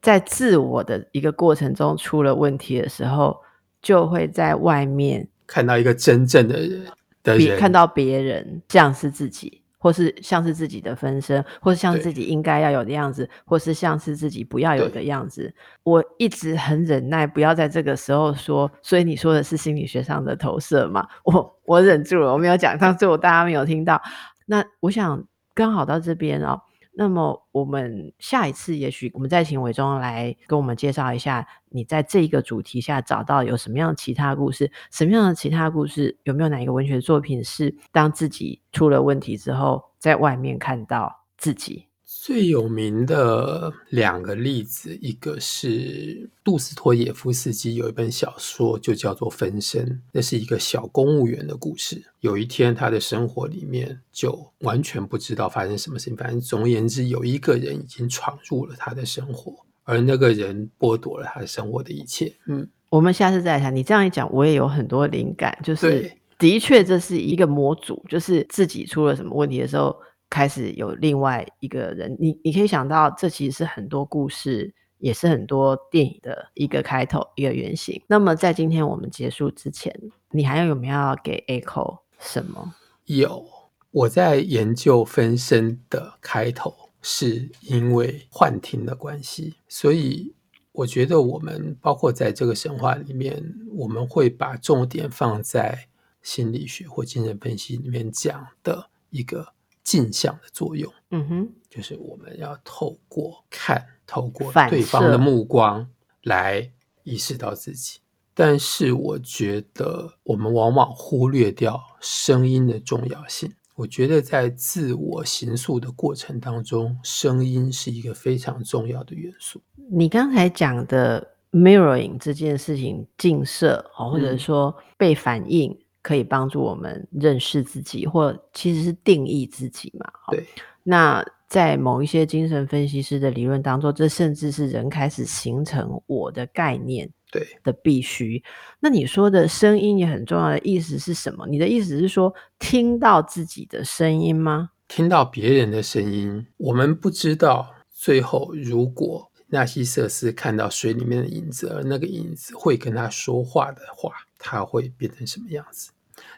[0.02, 3.39] 在自我的一个过程中出了问题的时候，
[3.82, 6.86] 就会在外面看到一个真正的人，
[7.24, 9.61] 的人看到别人像是自己。
[9.82, 15.51] 或是像是自己的分身，或是像是自己应该要有的样子，或是像是自己不要有的样子。
[15.82, 18.71] 我一直很忍耐，不要在这个时候说。
[18.84, 21.07] 所以你说的是心理学上的投射嘛？
[21.25, 23.99] 我我忍住了，我没有讲，但是我大家没有听到。
[24.45, 25.23] 那我想
[25.55, 26.61] 刚好到这边哦。
[26.94, 41.91] 那么我们下一次，也许我们再请伟忠来跟我们介绍一下，你在这一个主题下找到有什么样其他故事，什么样的其他故事，有没有哪一个文学作品是当自己出了问题之后，在外面看到自己？
[42.24, 51.99] 最有名的两个例子，一个是杜斯托耶夫斯基有一本小说，就叫做《分身》，那是一个小公务员的故事。
[52.19, 62.32] 有一天，他的生活里面就完全不知道发生什么事情，反正总而言之，有一个人已经闯入了他的生活，而那个人剥夺了他的生活的一切。
[62.45, 63.76] 嗯，我们下次再来谈。
[63.76, 69.95] 你这样一讲，我也有很多灵感，就是的确这是一个模组，就是自己出了什么问题的时候。
[70.32, 78.01] 开始有另外一个人，你你可以想到，这其实是很多故事，也是很多电影的一个开头，一个原型。
[78.07, 79.93] 那么在今天我们结束之前，
[80.32, 82.73] 你还有没有要给 Echo 什么？
[83.07, 83.45] 有，
[83.91, 90.34] 我在研究分身的开头，是因为幻听的关系，所以
[90.71, 93.43] 我觉得我们包括在这个神话里面，
[93.75, 95.88] 我们会把重点放在
[96.21, 99.51] 心理学或精神分析里面讲的一个。
[99.84, 105.88] 镜像的作用，嗯哼，就是我们要透过看，透过对方的目光
[106.23, 106.71] 来
[107.03, 107.99] 意识到自己。
[108.34, 113.51] 但是，我觉得我们往往忽略掉声音的重要性。
[113.75, 119.61] 我觉得在自我形塑的过程当中，声音是一个非常重要的元素。
[119.91, 125.77] 你刚才讲的 mirroring 这件事情，镜射，或者说被反应。
[126.02, 130.12] 嗯可以帮助我们认识自己，或其实是定义自己嘛？
[130.32, 130.43] 对。
[130.84, 138.43] 那在某一些精神分析师的理论当中，这甚至是人开始形成我的概念，对的必须。
[138.80, 141.45] 那你说的声音也很重要的意思是什么？
[141.47, 144.72] 你的意思是说听到自己的声音吗？
[144.88, 154.12] 听到别人的声音，我们不知道最后如果纳西瑟斯看到水里面的影子，而那个影子会跟他说话的话。
[154.44, 155.92] 他会变成什么样子？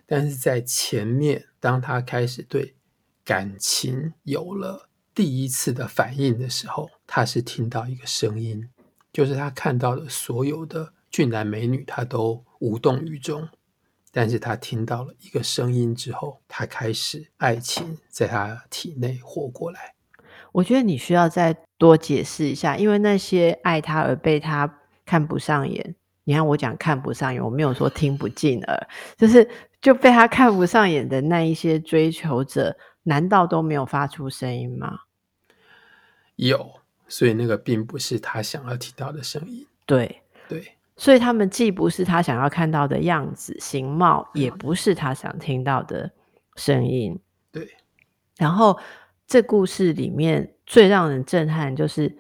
[0.06, 2.76] 但是在前面，当他开始对
[3.24, 8.70] 感情有了第一次的反应的时候，他是听到一个声音，
[9.12, 13.50] 就是他看到的所有的俊男美女，他都无动于衷。
[14.12, 19.96] 但是他听到了一个声音之后，他开始爱情在他体内活过来。
[20.52, 25.96] 我觉得你需要再多解释一下，因为那些爱他而被他看不上眼。
[26.26, 29.48] 你看我讲看不上眼，我没有说听不进耳，就是
[29.82, 35.02] 就被他看不上眼的那一些追求者，难道都没有发出声音吗？
[36.38, 39.68] 有，所以那个并不是他想要听到的声音。
[39.86, 46.10] 对对，所以他们既不是他想要看到的样子、形貌，也不是他想听到的
[46.56, 47.20] 声音。
[47.52, 47.70] 对，
[48.38, 48.80] 然后
[49.28, 52.18] 这故事里面最让人震撼，就是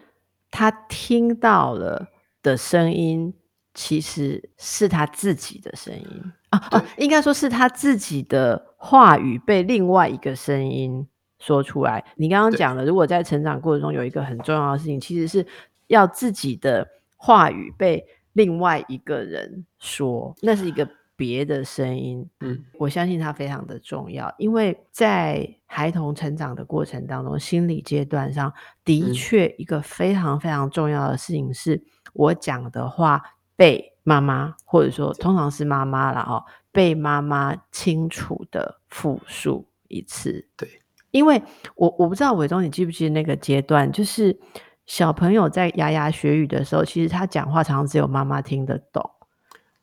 [0.51, 2.10] 他听到了
[2.41, 3.34] 的声音。
[3.74, 11.07] 其实是他自己的声音啊啊，应该说是他自己的话语被另外一个声音
[11.39, 12.05] 说出来。
[12.15, 15.45] 你刚刚讲了，如果在成长过程中有一个很重要的事情，其实是
[15.88, 22.30] 要自己的话语被另外一个人说，那是一个别的声音。
[22.41, 28.53] 嗯，我相信它非常的重要，因为在孩童成长的过程当中，心理阶段上
[28.86, 31.82] 的确一个非常非常重要的事情是
[32.13, 33.19] 我讲的话。
[33.56, 40.47] 被妈妈，或者说通常是妈妈了哦，被妈妈清楚的复述一次。
[40.58, 40.68] 对，
[41.12, 41.41] 因为
[41.76, 44.38] 我我不知道伟忠，你记不记得那个阶段，就是
[44.86, 49.10] 小朋友在牙牙学语的时候，其实他讲话常常只有妈妈听得懂。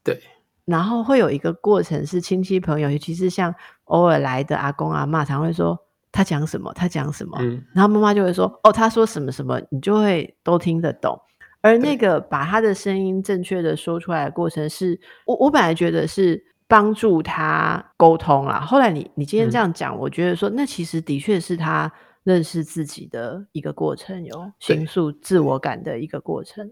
[0.03, 0.21] 对，
[0.65, 3.55] 然后会有一个过程是亲戚朋友，尤其是像
[3.85, 5.79] 偶尔来的阿公阿妈，常会说
[6.13, 6.73] 他讲什么？
[6.75, 7.39] 他讲什么？
[7.41, 11.19] 嗯，然后妈妈就会说：“哦，他说什么什么，你就会都听得懂。”
[11.61, 18.61] 而那个把他的声音正确的说出来的过程是，是我我本来觉得是帮助他沟通啦。
[18.61, 21.93] 后来你你今天这样讲，嗯，我觉得说那其实的确是他
[22.23, 26.71] 认识自己的一个过程，有形塑自我感的一个过程。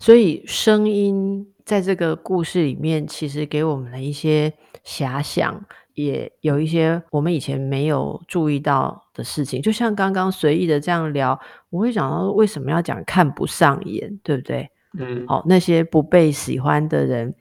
[0.00, 4.52] 所以声音在这个故事里面，其实给我们了一些
[4.84, 5.64] 遐想。
[6.04, 11.38] 也有一些我们以前没有注意到的事情，就像刚刚随意的这样聊，
[11.70, 14.68] 我会想到为什么要讲看不上眼，对不对？
[14.98, 17.34] 嗯，好，那些不被喜欢的人，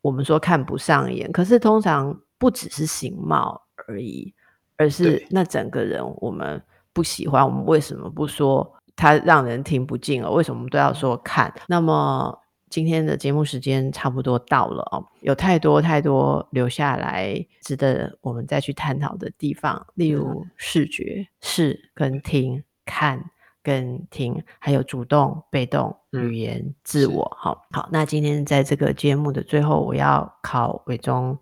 [0.00, 4.34] 我们说看不上眼，可是通常不只是形貌而已，
[4.76, 10.30] 而是那整个人我们不喜欢，我们为什么不说他让人听不进了？
[10.30, 11.52] 为什么都要说看？
[11.68, 12.38] 那么。
[12.70, 23.30] 今天的节目时间差不多到了哦，有太多太多留下来值得我们再去探讨的地方，例如视觉、视跟听、看
[23.62, 27.36] 跟听，还有主动、被动、语言、嗯、自我。
[27.38, 31.38] 好，好，那今天在这个节目的最后，我要考伟忠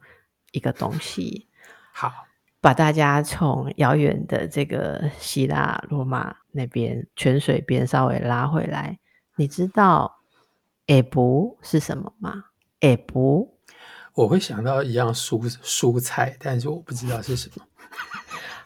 [0.53, 1.49] 一个东西，
[1.93, 2.13] 好，
[2.61, 8.99] 把大家从遥远的这个希腊罗马那边泉水边稍微拉回来，
[9.37, 10.13] 你知道？
[10.87, 12.45] 下晡是什么吗？
[12.81, 13.59] 也不，
[14.15, 17.65] 我会想到一样蔬蔬菜，但是我不知道是什么。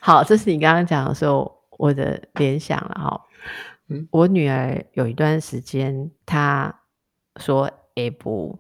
[0.01, 3.27] 好，这是你刚刚讲的时候我的联想了哈。
[3.89, 6.83] 嗯，我女儿有一段时间，她
[7.37, 8.59] 说也不，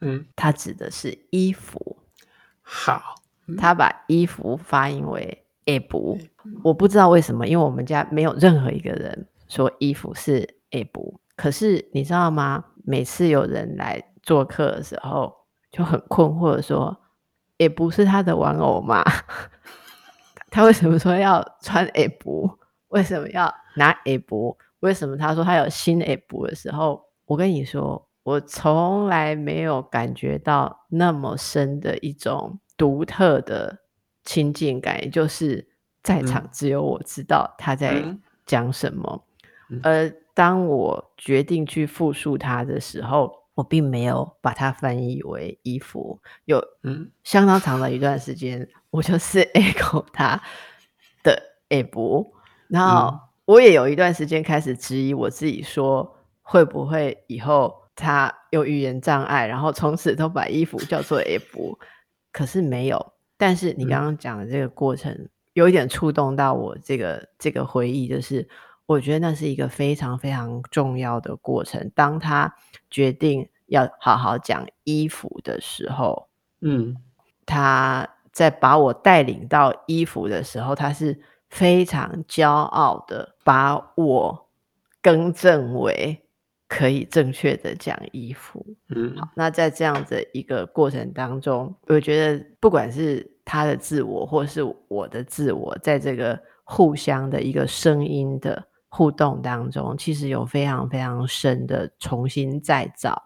[0.00, 1.98] 嗯，她指的是衣服。
[2.62, 6.18] 好，嗯，她把衣服发音为也不，
[6.62, 11.20] 我不知道为什么，因为我们家没有任何一个人说衣服是也不。
[11.36, 12.64] 可是你知道吗？
[12.84, 15.32] 每次有人来做客的时候，
[15.70, 16.96] 就很困惑的说
[17.58, 19.02] ：“也不是他的玩偶嘛，
[20.50, 22.56] 他为什么说要穿下晡？
[22.88, 24.56] 为什么要拿下晡？
[24.80, 33.78] 为什么他说他有新下晡的时候，我跟你说，我从来没有感觉到那么深的一种独特的
[34.24, 35.68] 亲近感，也就是
[36.02, 38.04] 在场只有我知道他在
[38.44, 39.24] 讲什么，
[39.70, 40.21] 嗯、而。
[40.34, 46.18] 当我决定去复述它的时候，我并没有把它翻译为衣服。
[46.46, 50.40] 有嗯相当长的一段时间，我就是 echo 它
[51.22, 51.34] 的
[51.68, 52.26] 下晡。
[52.68, 53.14] 然后
[53.44, 61.76] 我也有一段时间开始质疑我自己，说会不会以后他有语言障碍，然后从此都把衣服叫做下晡。
[62.32, 63.12] 可是没有。
[63.36, 68.48] 但是你刚刚讲的这个过程，嗯、有一点触动到我这个这个回忆，就是。
[68.92, 71.90] 我觉得那是一个非常非常重要的过程。
[71.94, 72.54] 当他
[72.90, 76.28] 决定要好好讲衣服的时候，
[76.60, 76.96] 嗯，
[77.46, 81.18] 他在把我带领到衣服的时候，他是
[81.48, 84.48] 非常骄傲的把我
[85.00, 86.20] 更正为
[86.68, 88.64] 可以正确的讲衣服。
[88.88, 98.62] 嗯，好，那在这样的一个过程当中，我觉得不管是他的自我，或是我的自我，在这个互相的一个声音的。
[98.94, 103.22] 互动当中，其实有非常非常深的重新再造。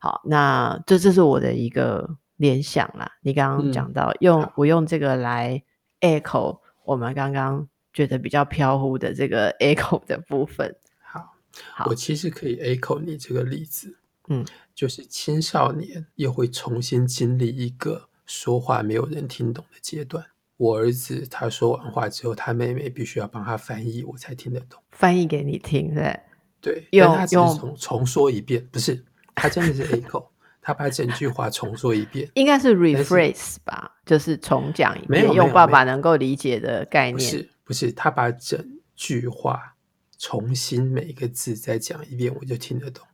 [0.00, 3.12] 好，那这这是我的一个联想啦。
[3.20, 5.62] 你刚刚讲到、嗯、用我用这个来
[6.00, 10.74] echo 我们刚刚觉得比较飘忽的这个 echo 的部分。
[11.02, 11.36] 好，
[11.74, 13.98] 好，我其实可以 echo 你这个例子。
[14.28, 14.42] 嗯，
[14.74, 20.24] 就是青少年又会重新经历一个说话没有人听懂的阶段。
[20.56, 24.80] 我儿子他说完话之后，他妹妹必须要帮他翻译，我才听得懂。
[24.92, 26.20] 翻译给你听，对
[26.60, 30.26] 对，用但他只是重重说一遍，不是他真的是 echo，
[30.62, 37.14] 他把整句话重说一遍，应该是 rephrase 吧，就是重讲一遍，用爸爸能够理解的概念。
[37.14, 39.74] 不是不是，他把整句话
[40.18, 43.04] 重新每一个字再讲一遍，我就听得懂。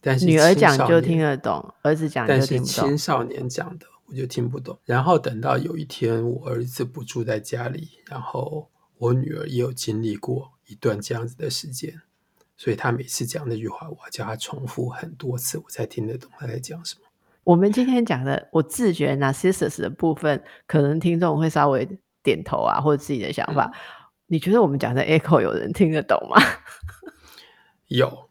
[0.00, 2.74] 但是女儿讲就听得懂，儿子讲就听不懂。
[2.76, 3.86] 但是青少年讲的。
[4.06, 4.78] 我就听不懂。
[4.84, 12.02] 然后等到有一天，我儿子不住在家里，然后我女儿也有经历过一段这样子的时间，
[12.56, 17.02] 所以他每次讲那句话，我要叫他重复很多次，我才听得懂他在讲什么。
[17.44, 21.86] 我们今天讲的我自觉 Narcissus 的部分，可能听众会稍微
[22.22, 23.70] 点头啊，或者自己的想法。
[23.74, 23.78] 嗯、
[24.28, 26.40] 你觉得我们讲的 Echo 有人听得懂吗？
[27.88, 28.30] 有，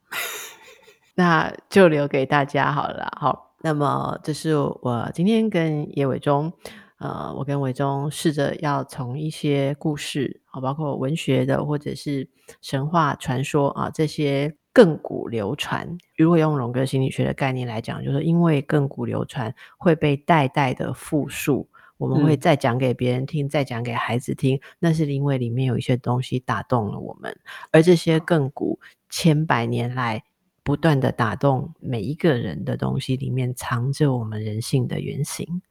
[1.15, 3.11] 那就留给大家好了。
[3.19, 3.52] 好。
[3.65, 6.51] 那么，这是我今天跟叶伟忠，
[6.97, 12.27] 呃，我跟伟忠试着要从一些故事，啊，包括文学的或者是
[12.61, 15.97] 神话传说啊，这些亘古流传。
[16.17, 21.69] 如果用荣格心理学的概念来讲，就是因为亘古流传会被代代的复述。
[21.97, 27.33] 我们会再讲给别人听，嗯、再讲给孩子听，那是因为里面有一些东西打动了我们，
[27.71, 28.77] 而这些亘古
[29.09, 30.21] 千百年来
[30.63, 35.61] 不断的打动每一个人的东西，里面藏着我们人性的原型。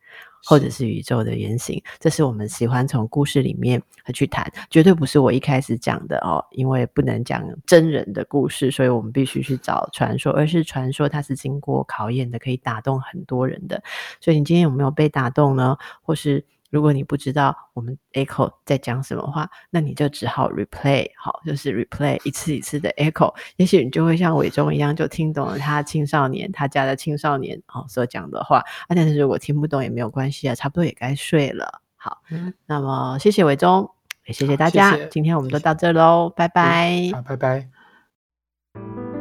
[0.45, 3.81] 或者是宇宙的原型，这是我们喜欢从故事里面
[4.13, 13.83] 去谈，绝对不是我一开始讲的哦，因为不能讲真人的故事，所以我们必须去找传说，而是传说它是经过考验的，可以打动很多人的。
[14.21, 15.79] 所以你今天有没有被打动呢？
[16.03, 16.45] 或是？
[16.73, 28.61] 如果你不知道我们 echo 在讲什么话，那你就只好 replay，好，就是 replay 一次一次的 echo，也许你就会像伟忠一样，就听懂了他青少年他家的青少年哦所讲的话。
[28.61, 31.83] 啊，但是如果听不懂也没有关系啊，差不多也该睡了。
[31.97, 33.91] 好，嗯，那么谢谢伟忠，
[34.25, 37.11] 也谢谢大家，谢谢，今天我们就到这喽，拜拜。
[37.13, 39.12] 好，拜拜。